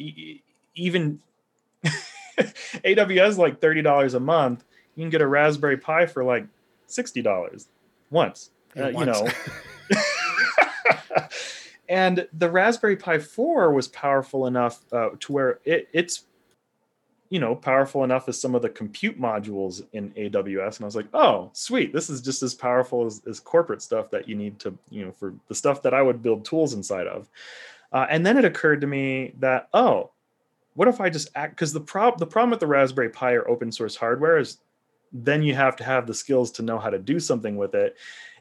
[0.75, 1.21] even
[1.85, 4.65] aws like $30 a month.
[4.97, 6.47] You can get a raspberry pi for like
[6.89, 7.67] $60
[8.11, 8.51] once.
[8.75, 9.29] Uh, you know
[11.89, 16.25] and the Raspberry Pi 4 was powerful enough uh, to where it, it's
[17.31, 20.95] you know powerful enough as some of the compute modules in aws and i was
[20.95, 24.59] like oh sweet this is just as powerful as, as corporate stuff that you need
[24.59, 27.31] to you know for the stuff that i would build tools inside of
[27.93, 30.11] Uh, and then it occurred to me that, oh,
[30.75, 31.55] what if I just act?
[31.55, 34.59] Because the, prob- the problem with the Raspberry Pi or open source hardware is
[35.13, 37.97] then you have to have the skills to know how to do something with it.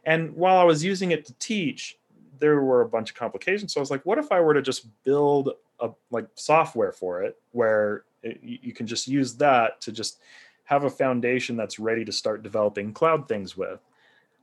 [0.06, 1.98] And while I was using it to teach,
[2.42, 3.74] there were a bunch of complications.
[3.74, 7.24] So I was like, what if I were to just build a like software for
[7.24, 10.20] it where it, you can just use that to just
[10.66, 13.80] have a foundation that's ready to start developing cloud things with.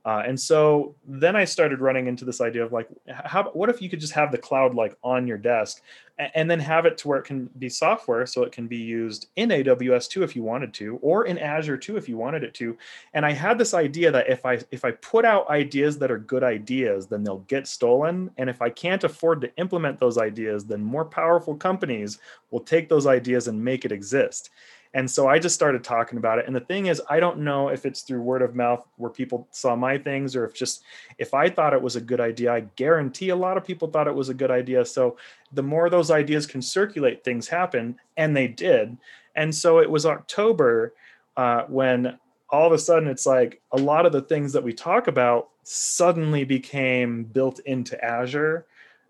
[0.05, 3.81] Uh, and so then I started running into this idea of like, how, what if
[3.81, 5.81] you could just have the cloud like on your desk
[6.17, 8.77] and, and then have it to where it can be software so it can be
[8.77, 12.43] used in AWS too if you wanted to, or in Azure too if you wanted
[12.43, 12.77] it to.
[13.13, 16.19] And I had this idea that if I if I put out ideas that are
[16.19, 18.31] good ideas, then they'll get stolen.
[18.37, 22.19] And if I can't afford to implement those ideas, then more powerful companies
[22.51, 24.49] will take those ideas and make it exist.
[24.93, 26.47] And so I just started talking about it.
[26.47, 29.47] And the thing is, I don't know if it's through word of mouth where people
[29.51, 30.83] saw my things or if just
[31.19, 34.07] if I thought it was a good idea, I guarantee a lot of people thought
[34.07, 34.83] it was a good idea.
[34.85, 35.17] So
[35.53, 37.99] the more those ideas can circulate, things happen.
[38.17, 38.97] And they did.
[39.35, 40.93] And so it was October
[41.37, 42.17] uh, when
[42.49, 45.49] all of a sudden it's like a lot of the things that we talk about
[45.63, 48.65] suddenly became built into Azure.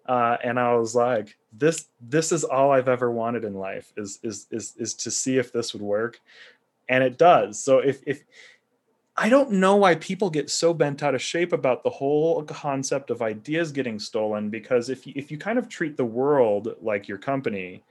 [0.06, 4.20] Uh, and I was like, this this is all I've ever wanted in life is
[4.24, 6.20] is is is to see if this would work,
[6.88, 7.62] and it does.
[7.62, 8.24] So if if
[9.22, 13.10] I don't know why people get so bent out of shape about the whole concept
[13.10, 17.10] of ideas getting stolen because if you, if you kind of treat the world like
[17.10, 17.84] your company,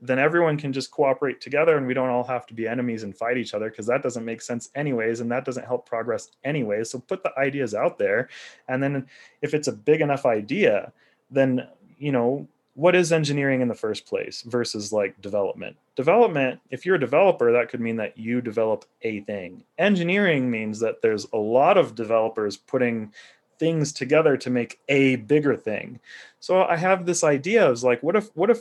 [0.00, 3.16] then everyone can just cooperate together and we don't all have to be enemies and
[3.16, 6.90] fight each other because that doesn't make sense anyways and that doesn't help progress anyways.
[6.90, 8.28] So put the ideas out there
[8.66, 9.06] and then
[9.42, 10.92] if it's a big enough idea,
[11.30, 15.76] then you know what is engineering in the first place versus like development?
[15.96, 19.64] Development if you're a developer that could mean that you develop a thing.
[19.78, 23.12] Engineering means that there's a lot of developers putting
[23.58, 25.98] things together to make a bigger thing.
[26.38, 28.60] So i have this idea of like what if what if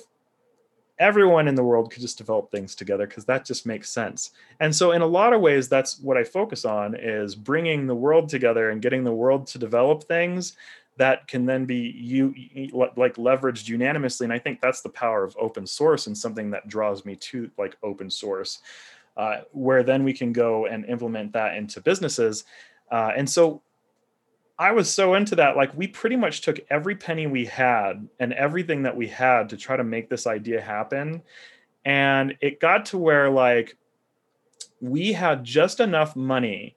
[0.98, 3.06] everyone in the world could just develop things together?
[3.06, 4.32] Because that just makes sense.
[4.62, 7.96] And so in a lot of ways that's what i focus on is bringing the
[7.96, 10.56] world together and getting the world to develop things
[10.98, 12.34] that can then be you
[12.72, 16.68] like leveraged unanimously and i think that's the power of open source and something that
[16.68, 18.60] draws me to like open source
[19.18, 22.44] uh, where then we can go and implement that into businesses.
[22.92, 23.62] Uh, and so
[24.58, 28.32] i was so into that like we pretty much took every penny we had and
[28.32, 31.22] everything that we had to try to make this idea happen.
[31.84, 33.76] And it got to where like
[34.80, 36.76] we had just enough money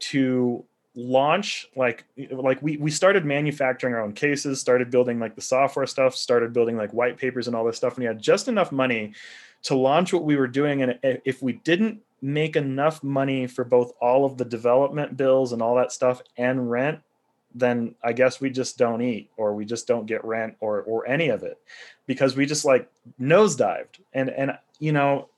[0.00, 0.64] to
[0.96, 5.86] launch like like we we started manufacturing our own cases started building like the software
[5.86, 8.72] stuff started building like white papers and all this stuff and we had just enough
[8.72, 9.12] money
[9.62, 13.92] to launch what we were doing and if we didn't make enough money for both
[14.00, 16.98] all of the development bills and all that stuff and rent
[17.54, 21.06] then i guess we just don't eat or we just don't get rent or or
[21.06, 21.56] any of it
[22.06, 24.00] because we just like nosedived.
[24.12, 25.28] And and you know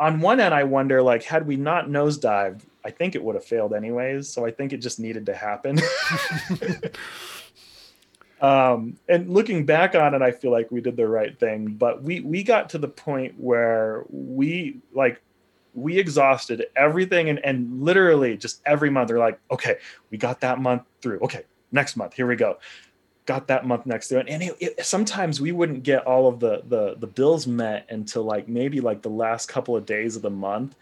[0.00, 3.44] on one end i wonder like had we not nosedived I think it would have
[3.44, 4.28] failed anyways.
[4.28, 5.78] So I think it just needed to happen.
[8.40, 11.68] um, and looking back on it, I feel like we did the right thing.
[11.68, 15.20] But we we got to the point where we like
[15.74, 19.76] we exhausted everything and, and literally just every month they're like, okay,
[20.10, 21.20] we got that month through.
[21.20, 22.58] Okay, next month, here we go.
[23.26, 24.20] Got that month next through.
[24.20, 28.22] And it, it, sometimes we wouldn't get all of the, the the bills met until
[28.22, 30.74] like maybe like the last couple of days of the month.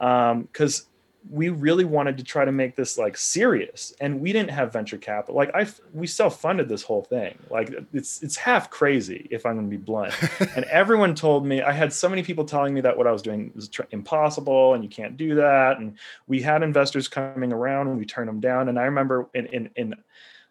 [0.00, 0.86] Um, because
[1.30, 4.98] we really wanted to try to make this like serious and we didn't have venture
[4.98, 5.34] capital.
[5.34, 7.38] Like i we self-funded this whole thing.
[7.50, 10.14] Like it's it's half crazy if i'm going to be blunt.
[10.56, 13.22] And everyone told me i had so many people telling me that what i was
[13.22, 17.88] doing was tr- impossible and you can't do that and we had investors coming around
[17.88, 19.94] and we turned them down and i remember in in, in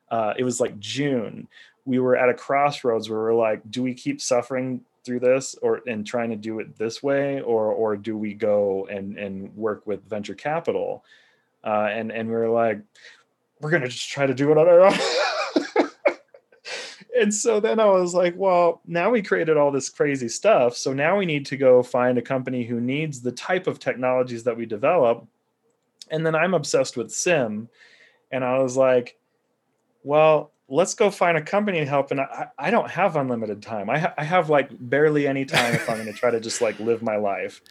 [0.10, 1.48] uh, it was like june
[1.86, 5.82] we were at a crossroads where we're like do we keep suffering through this or
[5.88, 9.86] and trying to do it this way or or do we go and and work
[9.88, 11.04] with venture capital?
[11.64, 12.82] Uh, and and we are like
[13.60, 14.94] we're gonna just try to do it on our own.
[17.22, 20.92] And so then i was like well now we created all this crazy stuff so
[20.92, 24.58] now we need to go find a company who needs the type of technologies that
[24.58, 25.28] we develop.
[26.10, 27.70] And then i'm obsessed with SIEM
[28.32, 29.20] and i was like
[30.04, 32.12] well let's go find a company to help.
[32.12, 33.90] And I, I don't have unlimited time.
[33.90, 36.62] I, ha- I have like barely any time if I'm going to try to just
[36.62, 37.62] like live my life.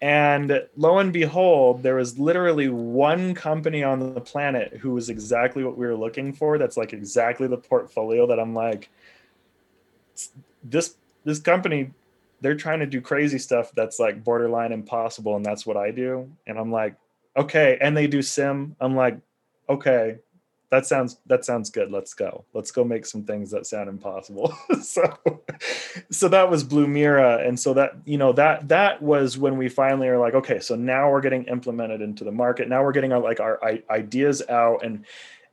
[0.00, 5.62] And lo and behold, there was literally one company on the planet who was exactly
[5.62, 6.56] what we were looking for.
[6.56, 8.88] That's like exactly the portfolio that I'm like,
[10.62, 11.90] this this company,
[12.40, 16.30] they're trying to do crazy stuff that's like borderline impossible, and that's what I do.
[16.46, 16.94] And I'm like,
[17.36, 17.76] okay.
[17.80, 18.76] And they do SIEM.
[18.80, 19.18] I'm like,
[19.68, 20.18] okay,
[20.70, 21.90] that sounds that sounds good.
[21.90, 22.44] Let's go.
[22.52, 24.54] Let's go make some things that sound impossible.
[24.80, 25.18] So
[26.10, 27.46] so that was Blumira.
[27.46, 30.76] And so that you know that that was when we finally are like okay so
[30.76, 32.68] now we're getting implemented into the market.
[32.68, 33.60] Now we're getting our like our
[33.90, 35.04] ideas out and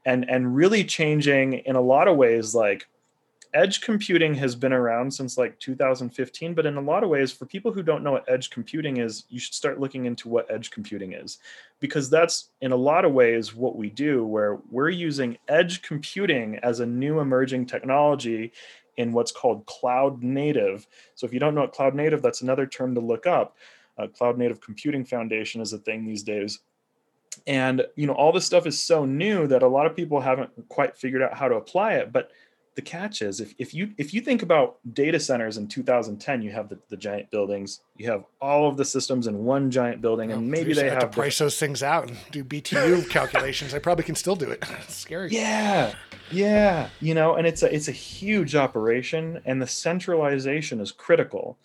[0.05, 2.87] and and really changing in a lot of ways like
[3.55, 7.45] edge computing has been around since like 2015 but in a lot of ways for
[7.45, 10.69] people who don't know what edge computing is you should start looking into what edge
[10.69, 11.39] computing is.
[11.79, 16.57] Because that's in a lot of ways what we do where we're using edge computing
[16.63, 18.51] as a new emerging technology
[18.97, 20.85] in what's called cloud native.
[21.15, 23.55] So if you don't know what cloud native that's another term to look up.
[23.97, 26.59] Uh, cloud native computing foundation is a thing these days.
[27.47, 30.51] And you know all this stuff is so new that a lot of people haven't
[30.67, 32.31] quite figured out how to apply it but
[32.75, 36.51] the catch is if, if you if you think about data centers in 2010 you
[36.51, 40.31] have the, the giant buildings you have all of the systems in one giant building
[40.33, 43.73] and maybe they have, have to price those things out and do btu calculations.
[43.73, 44.63] I probably can still do it.
[44.85, 45.29] It's scary.
[45.31, 45.93] Yeah
[46.31, 51.57] yeah you know and it's a it's a huge operation and the centralization is critical.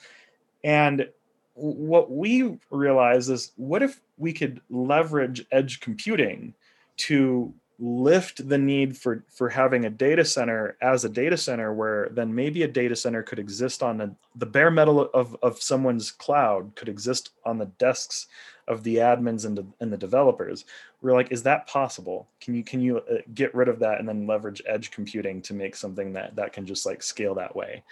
[0.62, 1.08] And
[1.54, 6.54] what we realize is what if we could leverage edge computing
[6.98, 12.10] to lift the need for for having a data center as a data center where
[12.10, 16.10] then maybe a data center could exist on the, the bare metal of, of someone's
[16.10, 18.26] cloud could exist on the desks
[18.68, 20.66] of the admins and the, and the developers.
[21.00, 22.28] We're like is that possible?
[22.40, 25.54] Can you can you uh, get rid of that and then leverage edge computing to
[25.54, 27.82] make something that that can just like scale that way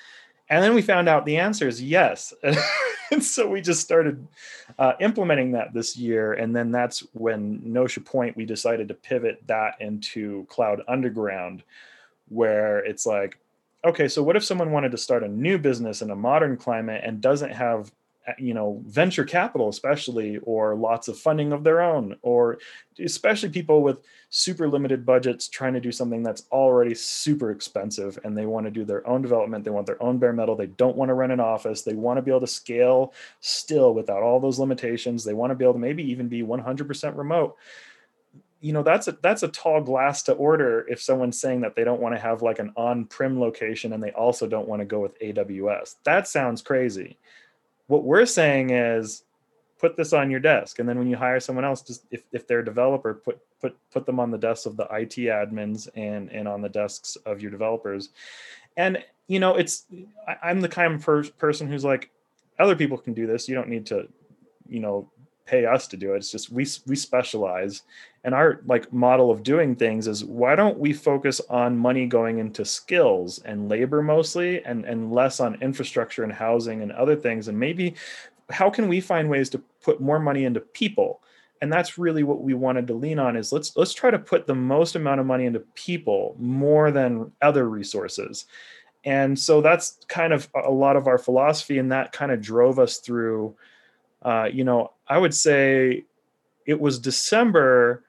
[0.51, 2.33] and then we found out the answer is yes.
[3.11, 4.27] and so we just started
[4.79, 6.33] uh, implementing that this year.
[6.33, 11.63] And then that's when Notion Point, we decided to pivot that into Cloud Underground,
[12.29, 13.39] where it's like,
[13.85, 17.03] okay, so what if someone wanted to start a new business in a modern climate
[17.05, 17.93] and doesn't have
[18.29, 22.59] Uh, you know venture capital especially or lots of funding of their own or
[22.99, 28.37] especially people with super limited budgets trying to do something that's already super expensive and
[28.37, 30.97] they want to do their own development they want their own bare metal they don't
[30.97, 34.41] want to run an office they want to be able to scale still without all
[34.41, 37.57] those limitations they want to be able to maybe even be 100% remote.
[38.61, 41.85] You know that's a that's a tall glass to order if someone's saying that they
[41.85, 44.99] don't want to have like an on-prem location and they also don't want to go
[44.99, 47.19] with AWS that sounds crazy
[47.89, 49.25] what we're saying is
[49.79, 50.79] put this on your desk.
[50.79, 53.77] And then when you hire someone else just if, if they're a developer put put
[53.91, 57.41] put them on the desks of the IT admins and and on the desks of
[57.41, 58.11] your developers.
[58.77, 59.87] And you know it's
[60.27, 62.11] I, am the kind of per- person who's like
[62.59, 63.49] other people can do this.
[63.49, 64.09] You don't need to
[64.69, 65.11] you know
[65.49, 66.19] pay us to do it.
[66.19, 67.83] It's just we we specialize.
[68.25, 72.39] And our like model of doing things is why don't we focus on money going
[72.39, 77.49] into skills and labor mostly and and less on infrastructure and housing and other things?
[77.49, 77.95] And maybe
[78.51, 81.23] how can we find ways to put more money into people?
[81.61, 84.47] And that's really what we wanted to lean on is let's let's try to put
[84.47, 88.45] the most amount of money into people more than other resources.
[89.05, 92.79] And so that's kind of a lot of our philosophy and that kind of drove
[92.79, 93.57] us through
[94.23, 96.05] uh, you know, I would say
[96.67, 98.05] it was December.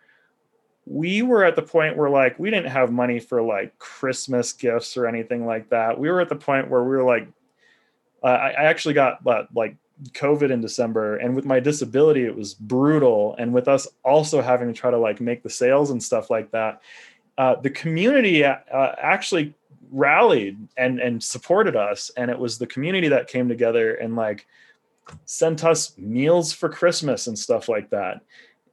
[0.86, 4.98] We were at the point where like we didn't have money for like Christmas gifts
[4.98, 6.00] or anything like that.
[6.00, 7.28] We were at the point where we were like,
[8.24, 9.76] uh, I, I actually got uh, like
[10.12, 13.36] COVID in December, and with my disability, it was brutal.
[13.38, 16.52] And with us also having to try to like make the sales and stuff like
[16.52, 16.82] that,
[17.38, 18.56] uh, the community uh,
[18.98, 19.54] actually
[19.92, 24.48] rallied and and supported us, and it was the community that came together and like
[25.26, 28.22] sent us meals for Christmas and stuff like that.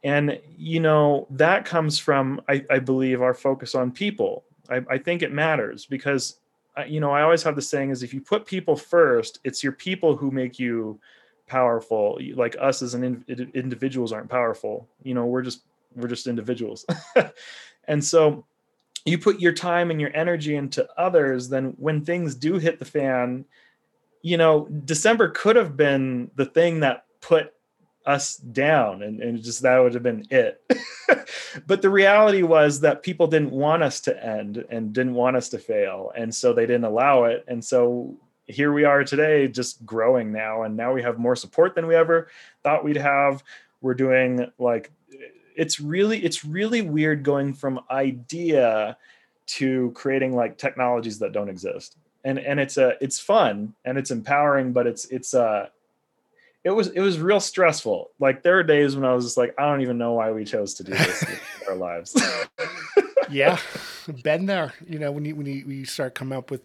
[0.03, 4.45] And, you know, that comes from, I, I believe, our focus on people.
[4.71, 6.39] I, I think it matters because,
[6.87, 9.73] you know, I always have the saying is if you put people first, it's your
[9.73, 11.01] people who make you
[11.47, 12.21] powerful.
[12.35, 14.89] Like us as an in, individuals aren't powerful.
[15.03, 15.63] You know, we're just,
[15.95, 16.85] we're just individuals.
[17.89, 18.45] and so
[19.07, 22.85] you put your time and your energy into others, then when things do hit the
[22.85, 23.45] fan,
[24.23, 27.53] you know, December could have been the thing that put
[28.07, 30.63] us down and, and just that would have been it.
[31.67, 35.49] but the reality was that people didn't want us to end and didn't want us
[35.49, 36.13] to fail.
[36.17, 37.45] And so they didn't allow it.
[37.49, 40.63] And so here we are today, just growing now.
[40.63, 42.29] And now we have more support than we ever
[42.63, 43.43] thought we'd have.
[43.81, 44.93] We're doing like,
[45.57, 48.97] it's really, it's really weird going from idea
[49.47, 54.11] to creating like technologies that don't exist and and it's a it's fun and it's
[54.11, 55.69] empowering but it's it's uh
[56.65, 58.11] it was it was real stressful.
[58.19, 60.45] Like there are days when i was just like i don't even know why we
[60.45, 61.39] chose to do this in
[61.69, 62.21] our lives.
[63.29, 63.59] Yeah
[64.23, 66.63] been there you know when you when you, when you start coming up with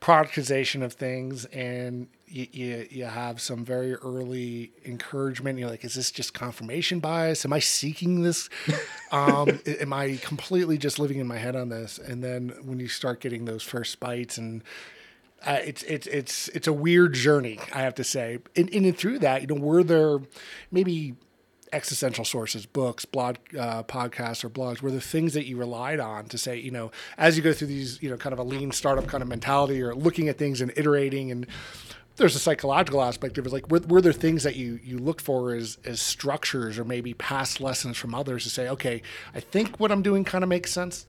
[0.00, 5.58] productization of things and you, you, you have some very early encouragement.
[5.58, 7.44] You're like, is this just confirmation bias?
[7.44, 8.48] Am I seeking this?
[9.12, 11.98] um, am I completely just living in my head on this?
[11.98, 14.62] And then when you start getting those first bites and
[15.44, 18.40] uh, it's it's it's it's a weird journey, I have to say.
[18.54, 20.18] And, and through that, you know, were there
[20.70, 21.14] maybe
[21.72, 26.26] existential sources, books, blog, uh, podcasts, or blogs, were the things that you relied on
[26.26, 28.72] to say, you know, as you go through these, you know, kind of a lean
[28.72, 31.46] startup kind of mentality, or looking at things and iterating and
[32.20, 33.52] there's a psychological aspect of it.
[33.52, 37.14] Like, were, were there things that you you look for as as structures or maybe
[37.14, 39.02] past lessons from others to say, okay,
[39.34, 41.06] I think what I'm doing kind of makes sense.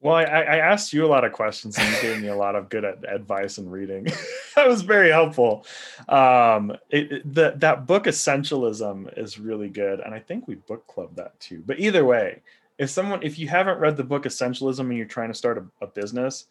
[0.00, 2.56] Well, I, I, asked you a lot of questions and you gave me a lot
[2.56, 4.04] of good advice and reading.
[4.54, 5.64] that was very helpful.
[6.10, 10.86] Um, it, it, the, that book Essentialism is really good, and I think we book
[10.88, 11.62] club that too.
[11.64, 12.42] But either way,
[12.76, 15.84] if someone if you haven't read the book Essentialism and you're trying to start a,
[15.84, 16.48] a business,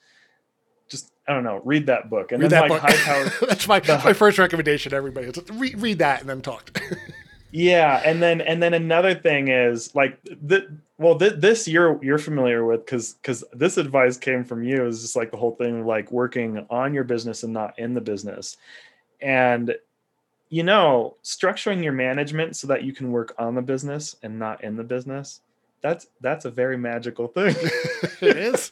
[0.89, 2.31] just I don't know, read that book.
[2.31, 3.33] And read then like book.
[3.47, 5.27] That's my the, my first recommendation to everybody.
[5.27, 6.79] Is read, read that and then talk.
[7.51, 12.17] yeah, and then and then another thing is like the well th- this you're you're
[12.17, 15.81] familiar with because because this advice came from you is just like the whole thing
[15.81, 18.57] of like working on your business and not in the business,
[19.21, 19.75] and
[20.53, 24.63] you know structuring your management so that you can work on the business and not
[24.63, 25.41] in the business
[25.81, 27.55] that's that's a very magical thing
[28.21, 28.71] it is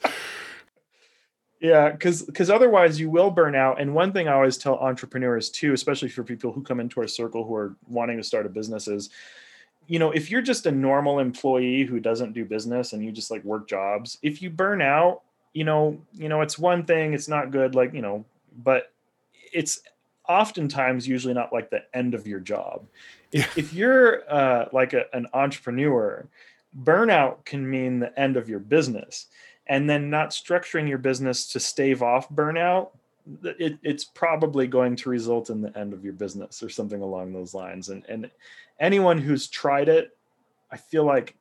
[1.62, 3.80] yeah, because because otherwise you will burn out.
[3.80, 7.07] And one thing I always tell entrepreneurs too, especially for people who come into our
[7.07, 9.12] circle who are wanting to start a business, is
[9.86, 13.30] you know if you're just a normal employee who doesn't do business and you just
[13.30, 15.22] like work jobs, if you burn out,
[15.53, 18.26] you know, you know it's one thing, it's not good, like you know,
[18.64, 18.91] but
[19.53, 19.82] it's
[20.28, 22.88] oftentimes usually not like the end of your job.
[23.32, 23.41] Yeah.
[23.41, 26.26] If, if you're uh, like a, an entrepreneur,
[26.84, 29.28] burnout can mean the end of your business
[29.68, 32.89] and then not structuring your business to stave off burnout
[33.43, 37.34] it, it's probably going to result in the end of your business or something along
[37.34, 38.30] those lines and and
[38.80, 40.16] anyone who's tried it
[40.72, 41.36] i feel like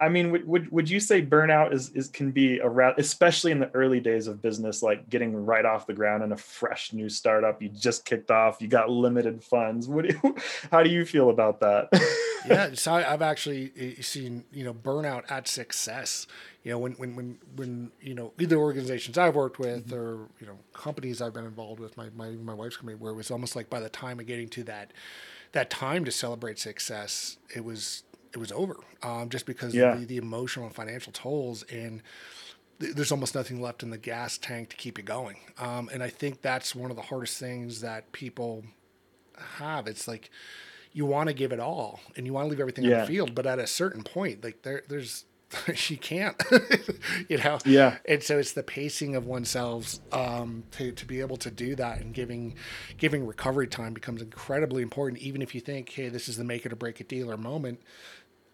[0.00, 3.52] I mean, would, would, would you say burnout is, is can be a route, especially
[3.52, 6.92] in the early days of business, like getting right off the ground in a fresh
[6.92, 9.86] new startup, you just kicked off, you got limited funds.
[9.86, 10.36] What do you,
[10.72, 11.88] how do you feel about that?
[12.48, 16.26] yeah, so I've actually eh, seen you know burnout at success.
[16.62, 19.96] You know, when when when when you know either organizations I've worked with mm-hmm.
[19.96, 23.16] or you know companies I've been involved with, my my my wife's company, where it
[23.16, 24.92] was almost like by the time of getting to that
[25.52, 28.02] that time to celebrate success, it was
[28.34, 29.92] it was over um, just because yeah.
[29.92, 32.02] of the, the, emotional and financial tolls and
[32.80, 36.08] there's almost nothing left in the gas tank to keep you going um, and i
[36.08, 38.64] think that's one of the hardest things that people
[39.58, 40.30] have it's like
[40.94, 42.94] you want to give it all and you want to leave everything yeah.
[42.94, 45.26] on the field but at a certain point like there there's
[45.74, 46.42] she can't
[47.28, 47.58] you know?
[47.64, 47.98] Yeah.
[48.06, 52.00] And so it's the pacing of oneself um, to, to be able to do that
[52.00, 52.56] and giving
[52.96, 56.64] giving recovery time becomes incredibly important even if you think hey this is the make
[56.64, 57.80] it or break it deal or moment.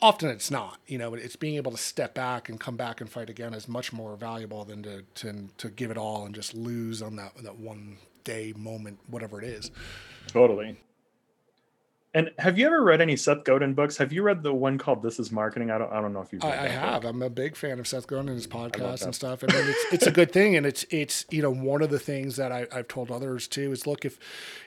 [0.03, 3.11] Often it's not you know it's being able to step back and come back and
[3.11, 6.55] fight again is much more valuable than to to, to give it all and just
[6.55, 9.71] lose on that that one day moment whatever it is.
[10.29, 10.77] Totally
[12.13, 13.97] and have you ever read any Seth Godin books?
[13.99, 15.71] Have you read the one called "This Is Marketing"?
[15.71, 15.93] I don't.
[15.93, 16.45] I don't know if you've.
[16.45, 17.05] I, I have.
[17.05, 19.45] I'm a big fan of Seth Godin and his podcast and stuff.
[19.45, 22.01] I mean, it's it's a good thing, and it's it's you know one of the
[22.01, 24.19] things that I, have told others too is look if,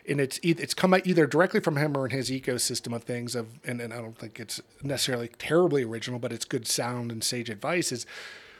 [0.07, 3.47] and it's it's come either directly from him or in his ecosystem of things of,
[3.65, 7.49] and, and I don't think it's necessarily terribly original, but it's good sound and sage
[7.49, 7.91] advice.
[7.91, 8.05] Is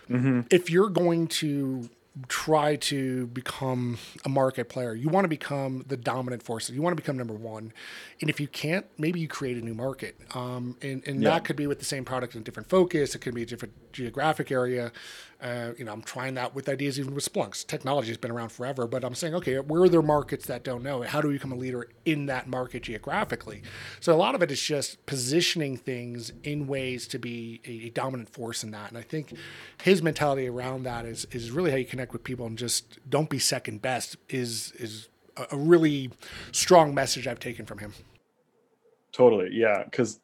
[0.09, 0.41] mm-hmm.
[0.51, 1.89] if you're going to
[2.27, 4.93] try to become a market player.
[4.93, 6.69] You want to become the dominant force.
[6.69, 7.73] You want to become number one.
[8.21, 10.15] And if you can't, maybe you create a new market.
[10.35, 11.31] Um, and and yeah.
[11.31, 13.15] that could be with the same product and different focus.
[13.15, 14.91] It could be a different geographic area.
[15.43, 17.67] Uh, you know, I'm trying that with ideas even with Splunks.
[17.67, 20.81] Technology has been around forever, but I'm saying, okay, where are there markets that don't
[20.81, 21.01] know?
[21.01, 23.61] How do we become a leader in that market geographically?
[23.99, 27.89] So a lot of it is just positioning things in ways to be a, a
[27.89, 28.87] dominant force in that.
[28.87, 29.33] And I think
[29.81, 33.29] his mentality around that is is really how you connect with people and just don't
[33.29, 36.09] be second best is is a, a really
[36.53, 37.93] strong message I've taken from him.
[39.11, 40.21] Totally, yeah, because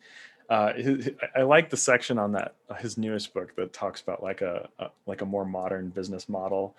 [0.49, 4.23] uh, his, I like the section on that uh, his newest book that talks about
[4.23, 6.75] like a, a like a more modern business model,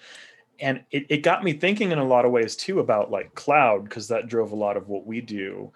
[0.59, 3.85] and it, it got me thinking in a lot of ways too about like cloud
[3.85, 5.71] because that drove a lot of what we do,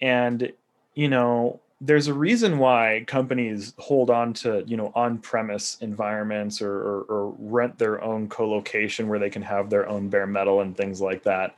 [0.00, 0.52] and
[0.94, 6.72] you know there's a reason why companies hold on to you know on-premise environments or,
[6.72, 10.76] or, or rent their own co-location where they can have their own bare metal and
[10.76, 11.54] things like that.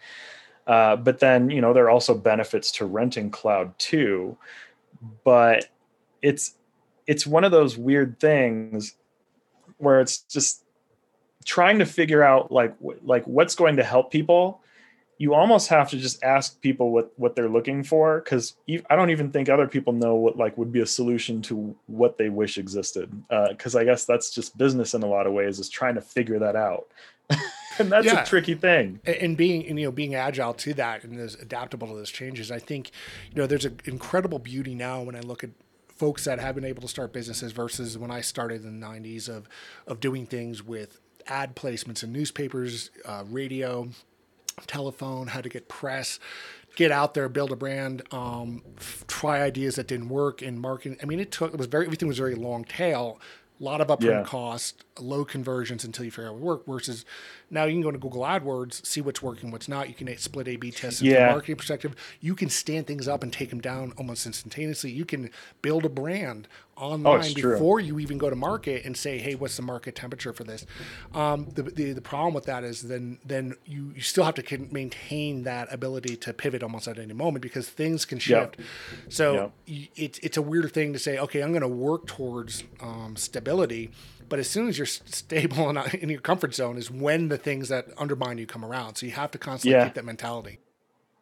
[0.67, 4.37] Uh, but then you know there are also benefits to renting cloud too.
[5.25, 5.69] But
[6.23, 6.55] it's
[7.07, 8.95] it's one of those weird things
[9.79, 10.65] where it's just
[11.45, 14.61] trying to figure out like like what's going to help people.
[15.21, 18.55] You almost have to just ask people what what they're looking for because
[18.89, 22.19] i don't even think other people know what like would be a solution to what
[22.19, 23.11] they wish existed
[23.49, 26.01] because uh, i guess that's just business in a lot of ways is trying to
[26.01, 26.87] figure that out.
[27.81, 28.23] And that's yeah.
[28.23, 29.01] a tricky thing.
[29.07, 32.51] And being you know being agile to that and as adaptable to those changes.
[32.51, 32.91] I think
[33.31, 35.51] you know there's an incredible beauty now when i look at
[35.99, 39.29] folks that have been able to start businesses versus when i started in the 90s
[39.29, 39.49] of
[39.87, 43.89] of doing things with ad placements in newspapers uh, radio
[44.67, 46.19] telephone, how to get press,
[46.77, 50.99] get out there, build a brand, um, f- try ideas that didn't work in marketing.
[51.03, 53.21] I mean, it took it was very everything was very long tail,
[53.61, 54.23] a lot of upfront yeah.
[54.25, 56.67] cost, low conversions until you figure out what work.
[56.67, 57.05] Versus
[57.51, 59.89] now you can go to Google AdWords, see what's working, what's not.
[59.89, 61.15] You can split A/B tests yeah.
[61.15, 61.95] from a marketing perspective.
[62.21, 64.91] You can stand things up and take them down almost instantaneously.
[64.91, 65.31] You can
[65.63, 66.49] build a brand
[66.81, 70.33] online oh, before you even go to market and say, "Hey, what's the market temperature
[70.33, 70.67] for this?"
[71.15, 74.59] Um, the, the, the problem with that is then then you, you still have to
[74.71, 78.57] maintain that ability to pivot almost at any moment because things can shift.
[78.59, 78.67] Yep.
[79.09, 79.89] So yep.
[79.97, 81.19] it's it's a weird thing to say.
[81.19, 83.91] Okay, I'm going to work towards um, stability,
[84.29, 87.69] but as soon as you're stable and in your comfort zone is when the things
[87.69, 88.97] that undermine you come around.
[88.97, 89.85] So you have to constantly yeah.
[89.85, 90.59] keep that mentality.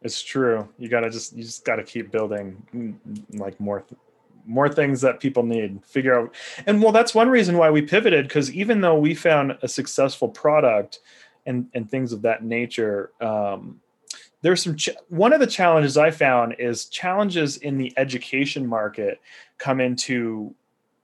[0.02, 0.68] It's true.
[0.78, 2.94] You gotta just you just gotta keep building mm,
[3.38, 3.84] like more
[4.46, 6.34] more things that people need figure out
[6.66, 10.28] and well that's one reason why we pivoted because even though we found a successful
[10.28, 11.00] product
[11.46, 13.80] and and things of that nature um,
[14.42, 19.20] there's some ch- one of the challenges i found is challenges in the education market
[19.58, 20.54] come into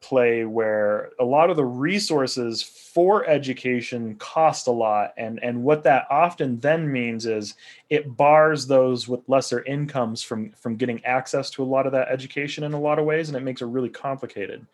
[0.03, 5.15] play where a lot of the resources for education cost a lot.
[5.17, 7.55] And and what that often then means is
[7.89, 12.09] it bars those with lesser incomes from from getting access to a lot of that
[12.09, 14.67] education in a lot of ways and it makes it really complicated.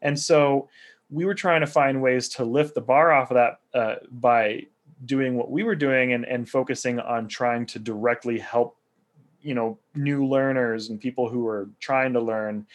[0.00, 0.68] And so
[1.10, 4.66] we were trying to find ways to lift the bar off of that uh, by
[5.04, 8.76] doing what we were doing and, and focusing on trying to directly help
[9.40, 12.66] you know new learners and people who are trying to learn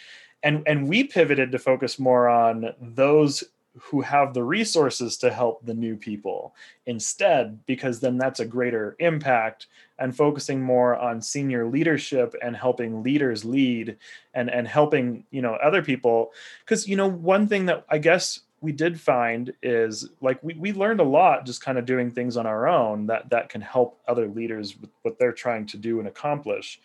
[0.44, 3.44] and and we pivoted to focus more on those
[3.80, 6.54] who have the resources to help the new people
[6.86, 9.66] instead because then that's a greater impact
[9.98, 13.98] and focusing more on senior leadership and helping leaders lead
[14.36, 16.32] and and helping you know other people.
[16.64, 20.72] Because you know one thing that i guess we did find is like we, we
[20.72, 24.00] learned a lot just kind of doing things on our own that that can help
[24.08, 26.80] other leaders with what they're trying to do and accomplish.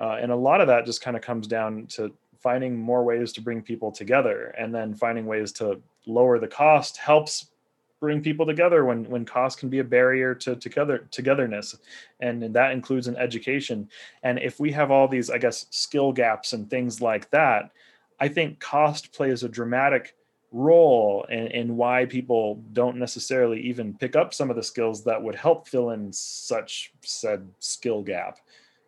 [0.00, 3.32] Uh, and a lot of that just kind of comes down to finding more ways
[3.32, 7.48] to bring people together and then finding ways to lower the cost helps
[8.00, 11.76] bring people together when when cost can be a barrier to together togetherness.
[12.20, 13.88] And, that includes in education.
[14.22, 17.70] And if we have all these i guess skill gaps and things like that
[18.20, 20.14] i think cost plays a dramatic
[20.50, 25.22] role in, in why people don't necessarily even pick up some of the skills that
[25.22, 28.38] would help fill in such said skill gap.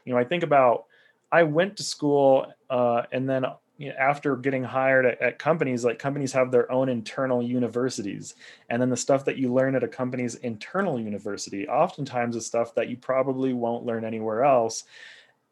[0.05, 0.87] You know i think about
[1.33, 3.45] I went to school uh, and then
[3.81, 8.35] you know, after getting hired at, at, companies, like companies have their own internal universities.
[8.69, 12.75] And then the stuff that you learn at a company's internal university oftentimes is stuff
[12.75, 14.85] that you probably won't learn anywhere else.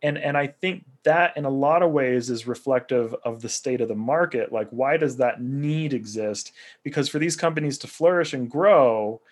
[0.03, 3.81] And, and I think that in a lot of ways is reflective of the state
[3.81, 4.53] of the market.
[4.53, 6.53] Like, why does that need exist?
[6.83, 9.23] Because for these companies to flourish and grow,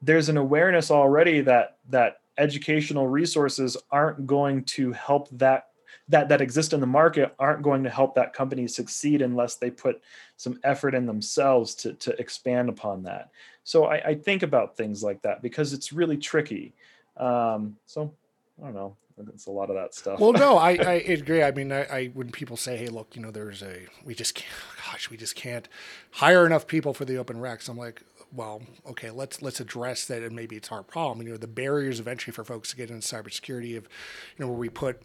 [0.00, 5.67] there's an awareness already that that educational resources aren't going to help that
[6.08, 9.70] that that exist in the market aren't going to help that company succeed unless they
[9.70, 10.02] put
[10.36, 13.30] some effort in themselves to to expand upon that.
[13.64, 16.74] So I, I think about things like that because it's really tricky.
[17.16, 18.14] Um, so
[18.60, 18.96] I don't know.
[19.34, 20.20] It's a lot of that stuff.
[20.20, 21.42] Well, no, I, I agree.
[21.42, 24.34] I mean, I, I, when people say, "Hey, look, you know, there's a we just
[24.34, 24.52] can't,
[24.86, 25.68] gosh, we just can't
[26.12, 30.22] hire enough people for the open recs," I'm like, well, okay, let's let's address that,
[30.22, 31.26] and maybe it's our problem.
[31.26, 34.48] You know, the barriers of entry for folks to get into cybersecurity of, you know,
[34.48, 35.02] where we put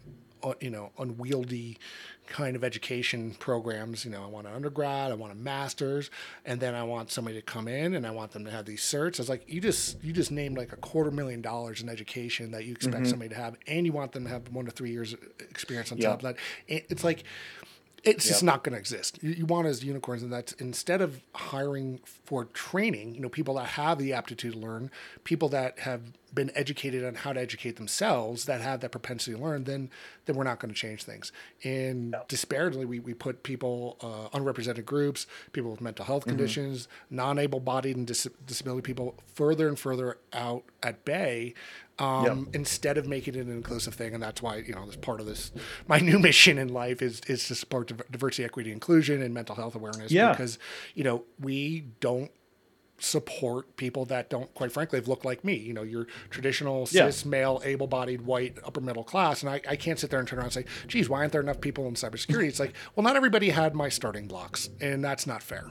[0.60, 1.78] you know unwieldy
[2.26, 4.04] kind of education programs.
[4.04, 6.10] You know, I want an undergrad, I want a master's,
[6.44, 8.82] and then I want somebody to come in and I want them to have these
[8.82, 9.20] certs.
[9.20, 12.64] It's like you just you just named like a quarter million dollars in education that
[12.64, 13.10] you expect mm-hmm.
[13.10, 15.98] somebody to have, and you want them to have one to three years experience on
[15.98, 16.36] top of that.
[16.68, 17.24] It's like
[18.04, 18.32] it's yep.
[18.32, 19.18] just not going to exist.
[19.22, 23.54] You, you, want as unicorns, and that's instead of hiring for training, you know, people
[23.54, 24.90] that have the aptitude to learn,
[25.24, 26.02] people that have
[26.34, 29.90] been educated on how to educate themselves, that have that propensity to learn, then
[30.26, 31.32] then we're not going to change things.
[31.62, 32.28] And yep.
[32.28, 36.30] disparately, we, we put people, uh, unrepresented groups, people with mental health mm-hmm.
[36.30, 41.54] conditions, non-able-bodied and dis- disability people, further and further out at bay
[41.98, 42.36] um, yep.
[42.54, 44.14] instead of making it an inclusive thing.
[44.14, 45.52] And that's why, you know, this part of this,
[45.86, 49.74] my new mission in life is, is to support diversity, equity, inclusion, and mental health
[49.74, 50.10] awareness.
[50.10, 50.30] Yeah.
[50.30, 50.58] Because,
[50.94, 52.30] you know, we don't
[52.98, 55.54] support people that don't, quite frankly, look like me.
[55.56, 57.06] You know, your traditional Yeah.
[57.06, 59.42] cis male, able bodied, white, upper middle class.
[59.42, 61.40] And I, I can't sit there and turn around and say, geez, why aren't there
[61.40, 62.48] enough people in cybersecurity?
[62.48, 65.70] it's like, well, not everybody had my starting blocks, and that's not fair.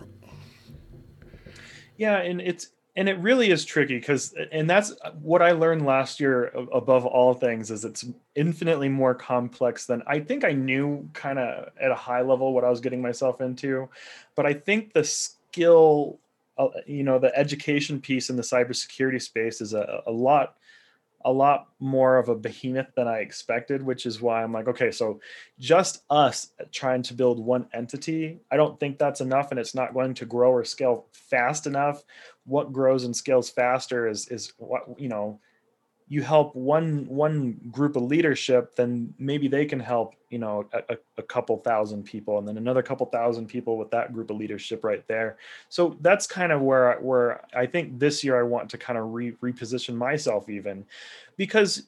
[1.97, 6.19] Yeah, and it's and it really is tricky because and that's what I learned last
[6.19, 8.05] year above all things is it's
[8.36, 12.63] infinitely more complex than I think I knew kind of at a high level what
[12.63, 13.89] I was getting myself into,
[14.36, 16.19] but I think the skill
[16.57, 20.55] uh, you know the education piece in the cybersecurity space is a, a lot
[21.25, 24.91] a lot more of a behemoth than I expected, which is why I'm like, okay,
[24.91, 25.21] so
[25.57, 29.93] just us trying to build one entity, I don't think that's enough, and it's not
[29.93, 32.03] going to grow or scale fast enough.
[32.45, 35.39] What grows and scales faster is is what you know.
[36.07, 40.97] You help one one group of leadership, then maybe they can help you know a,
[41.17, 44.83] a, couple thousand people, and then another couple thousand people with that group of leadership
[44.83, 45.37] right there.
[45.69, 49.13] So that's kind of where where I think this year I want to kind of
[49.13, 50.85] re, reposition myself even
[51.37, 51.87] because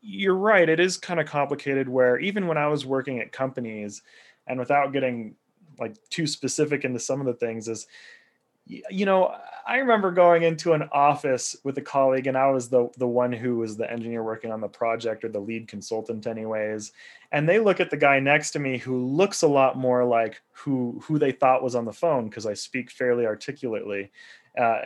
[0.00, 4.02] you're right it is kind of complicated where even when i was working at companies
[4.46, 5.34] and without getting
[5.78, 7.86] like too specific into some of the things is
[8.68, 9.34] you know
[9.66, 13.32] i remember going into an office with a colleague and i was the the one
[13.32, 16.92] who was the engineer working on the project or the lead consultant anyways
[17.32, 20.40] and they look at the guy next to me who looks a lot more like
[20.52, 24.10] who who they thought was on the phone because i speak fairly articulately.
[24.58, 24.80] Uh,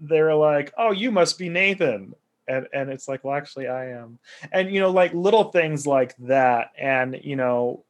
[0.00, 2.14] they're like oh you must be nathan.
[2.46, 4.18] And and it's like well actually i am.
[4.52, 7.84] And you know like little things like that and you know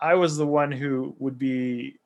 [0.00, 1.96] i, I was the one who would be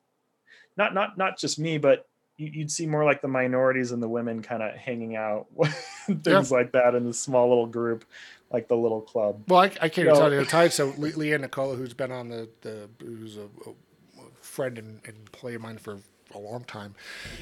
[0.77, 2.05] not not not just me but
[2.37, 5.47] you- you'd see more like the minorities and the women kind of hanging out
[6.23, 8.03] things like that in the small little group
[8.51, 10.15] like the little club Well, I, I can't No.
[10.15, 10.69] tell you the time.
[10.69, 13.73] So Le- Leanne Nicola, who's been on the, the who's a, a
[14.41, 15.99] friend and, and play of mine for
[16.33, 16.95] a long time,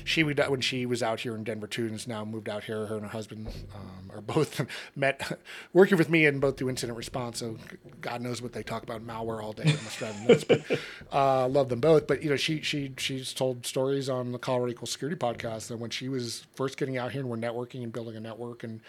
[0.04, 2.66] she would when she was out here in Denver too, and has now moved out
[2.66, 2.86] here.
[2.86, 4.62] Her and her husband um, are both
[4.96, 5.40] met
[5.72, 7.40] working with me and both do incident response.
[7.40, 7.58] So
[8.02, 9.66] God knows what they talk about malware all day.
[9.66, 10.44] Must drive them nuts.
[10.44, 10.80] But
[11.12, 12.08] uh, love them both.
[12.08, 15.78] But you know, she she she's told stories on the Colorado Equal Security podcast that
[15.78, 18.82] when she was first getting out here and we're networking and building a network and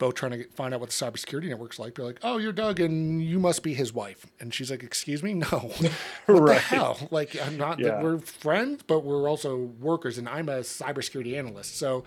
[0.00, 1.94] both trying to get, find out what the cybersecurity network's like.
[1.94, 5.22] They're like, "Oh, you're Doug, and you must be his wife." And she's like, "Excuse
[5.22, 5.46] me, no,
[6.26, 6.98] what the hell?
[7.12, 7.78] Like, I'm not.
[7.78, 8.02] Yeah.
[8.02, 12.02] We're friends, but we're also workers, and I'm a cybersecurity analyst, so."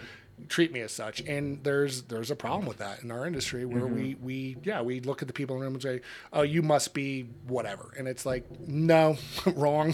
[0.49, 3.85] treat me as such and there's there's a problem with that in our industry where
[3.85, 4.25] we mm-hmm.
[4.25, 6.01] we yeah we look at the people in the room and say
[6.33, 9.15] oh you must be whatever and it's like no
[9.55, 9.93] wrong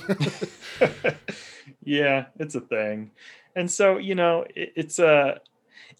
[1.83, 3.11] yeah it's a thing
[3.53, 5.41] and so you know it, it's a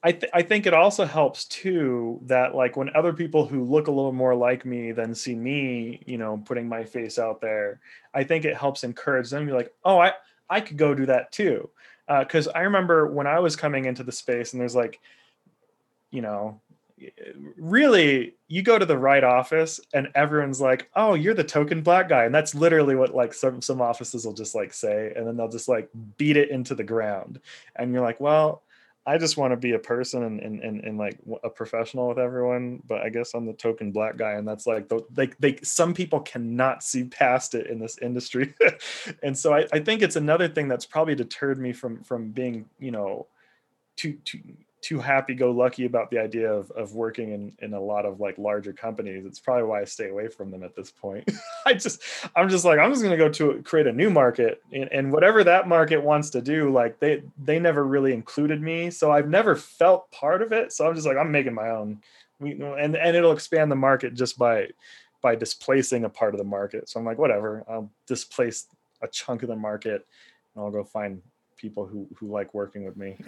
[0.02, 3.88] I, th- I think it also helps too that like when other people who look
[3.88, 7.82] a little more like me than see me you know putting my face out there
[8.14, 10.14] i think it helps encourage them to be like oh i
[10.50, 11.70] i could go do that too.
[12.08, 15.02] Uh, because i remember when i was coming into the space and there's like
[16.12, 16.62] you know
[17.58, 22.10] really you go to the right office and everyone's like oh you're the token black
[22.10, 22.26] guy.
[22.26, 25.14] And that's literally what like some some offices will just like say.
[25.16, 27.40] And then they'll just like beat it into the ground.
[27.76, 28.64] And you're like well
[29.10, 32.20] i just want to be a person and, and, and, and like a professional with
[32.20, 35.58] everyone but i guess i'm the token black guy and that's like the, they, they
[35.64, 38.54] some people cannot see past it in this industry.
[39.24, 42.70] And so I, I think it's another thing that's probably deterred me from from being
[42.80, 43.28] you know
[43.96, 44.40] too too
[44.82, 48.20] too happy go lucky about the idea of, of working in, in a lot of
[48.20, 51.30] like larger companies it's probably why i stay away from them at this point.
[51.66, 52.02] I just
[52.36, 55.12] i'm just like i'm just going to go to create a new market and, and
[55.12, 59.28] whatever that market wants to do like they they never really included me so i've
[59.28, 62.02] never felt part of it so i'm just like i'm making my own.
[62.40, 64.70] We, and and it'll expand the market just by
[65.22, 68.68] by displacing a part of the market so i'm like whatever i'll displace
[69.02, 70.06] a chunk of the market
[70.56, 71.22] and i'll go find
[71.58, 73.18] people who who like working with me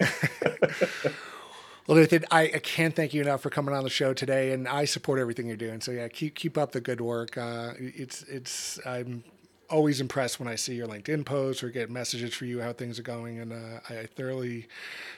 [1.86, 4.68] Well, Nathan, I, I can't thank you enough for coming on the show today, and
[4.68, 5.80] I support everything you're doing.
[5.80, 7.36] So yeah, keep keep up the good work.
[7.36, 9.24] Uh, it's it's I'm
[9.68, 12.98] always impressed when I see your LinkedIn posts or get messages for you how things
[13.00, 14.68] are going, and uh, I thoroughly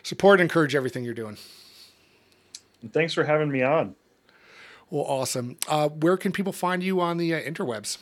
[0.02, 1.36] support and encourage everything you're doing.
[2.92, 3.94] Thanks for having me on
[4.90, 5.56] Well, awesome.
[5.68, 7.98] Uh, where can people find you on the uh, interwebs?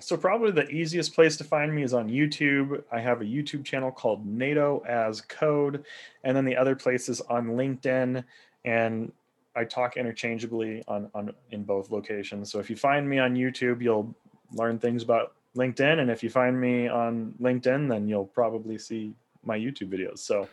[0.00, 2.82] So probably the easiest place to find me is on YouTube.
[2.92, 5.84] I have a YouTube channel called Nato as Code,
[6.24, 8.22] and then the other places on LinkedIn,
[8.64, 9.12] and
[9.56, 12.50] I talk interchangeably on on in both locations.
[12.50, 14.14] So if you find me on YouTube, you'll
[14.52, 19.14] learn things about LinkedIn, and if you find me on LinkedIn, then you'll probably see
[19.44, 20.18] my YouTube videos.
[20.18, 20.48] So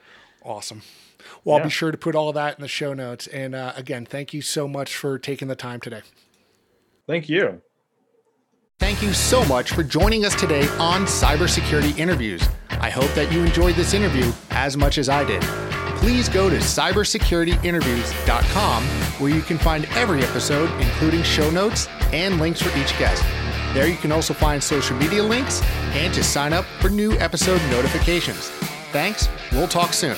[0.46, 0.84] Awesome.
[1.44, 3.26] Well, I'll be sure to put all that in the show notes.
[3.26, 6.04] And uh, again, thank you so much for taking the time today.
[7.08, 7.62] thank you.
[8.80, 12.46] Thank you so much for joining us today on Cybersecurity Interviews.
[12.70, 15.42] I hope that you enjoyed this interview as much as I did.
[15.98, 22.62] Please go to cybersecurityinterviews.com where you can find every episode, including show notes and links
[22.62, 23.24] for each guest.
[23.74, 25.62] There you can also find social media links
[25.94, 28.50] and to sign up for new episode notifications.
[28.92, 29.30] Thanks.
[29.54, 30.18] We'll talk soon.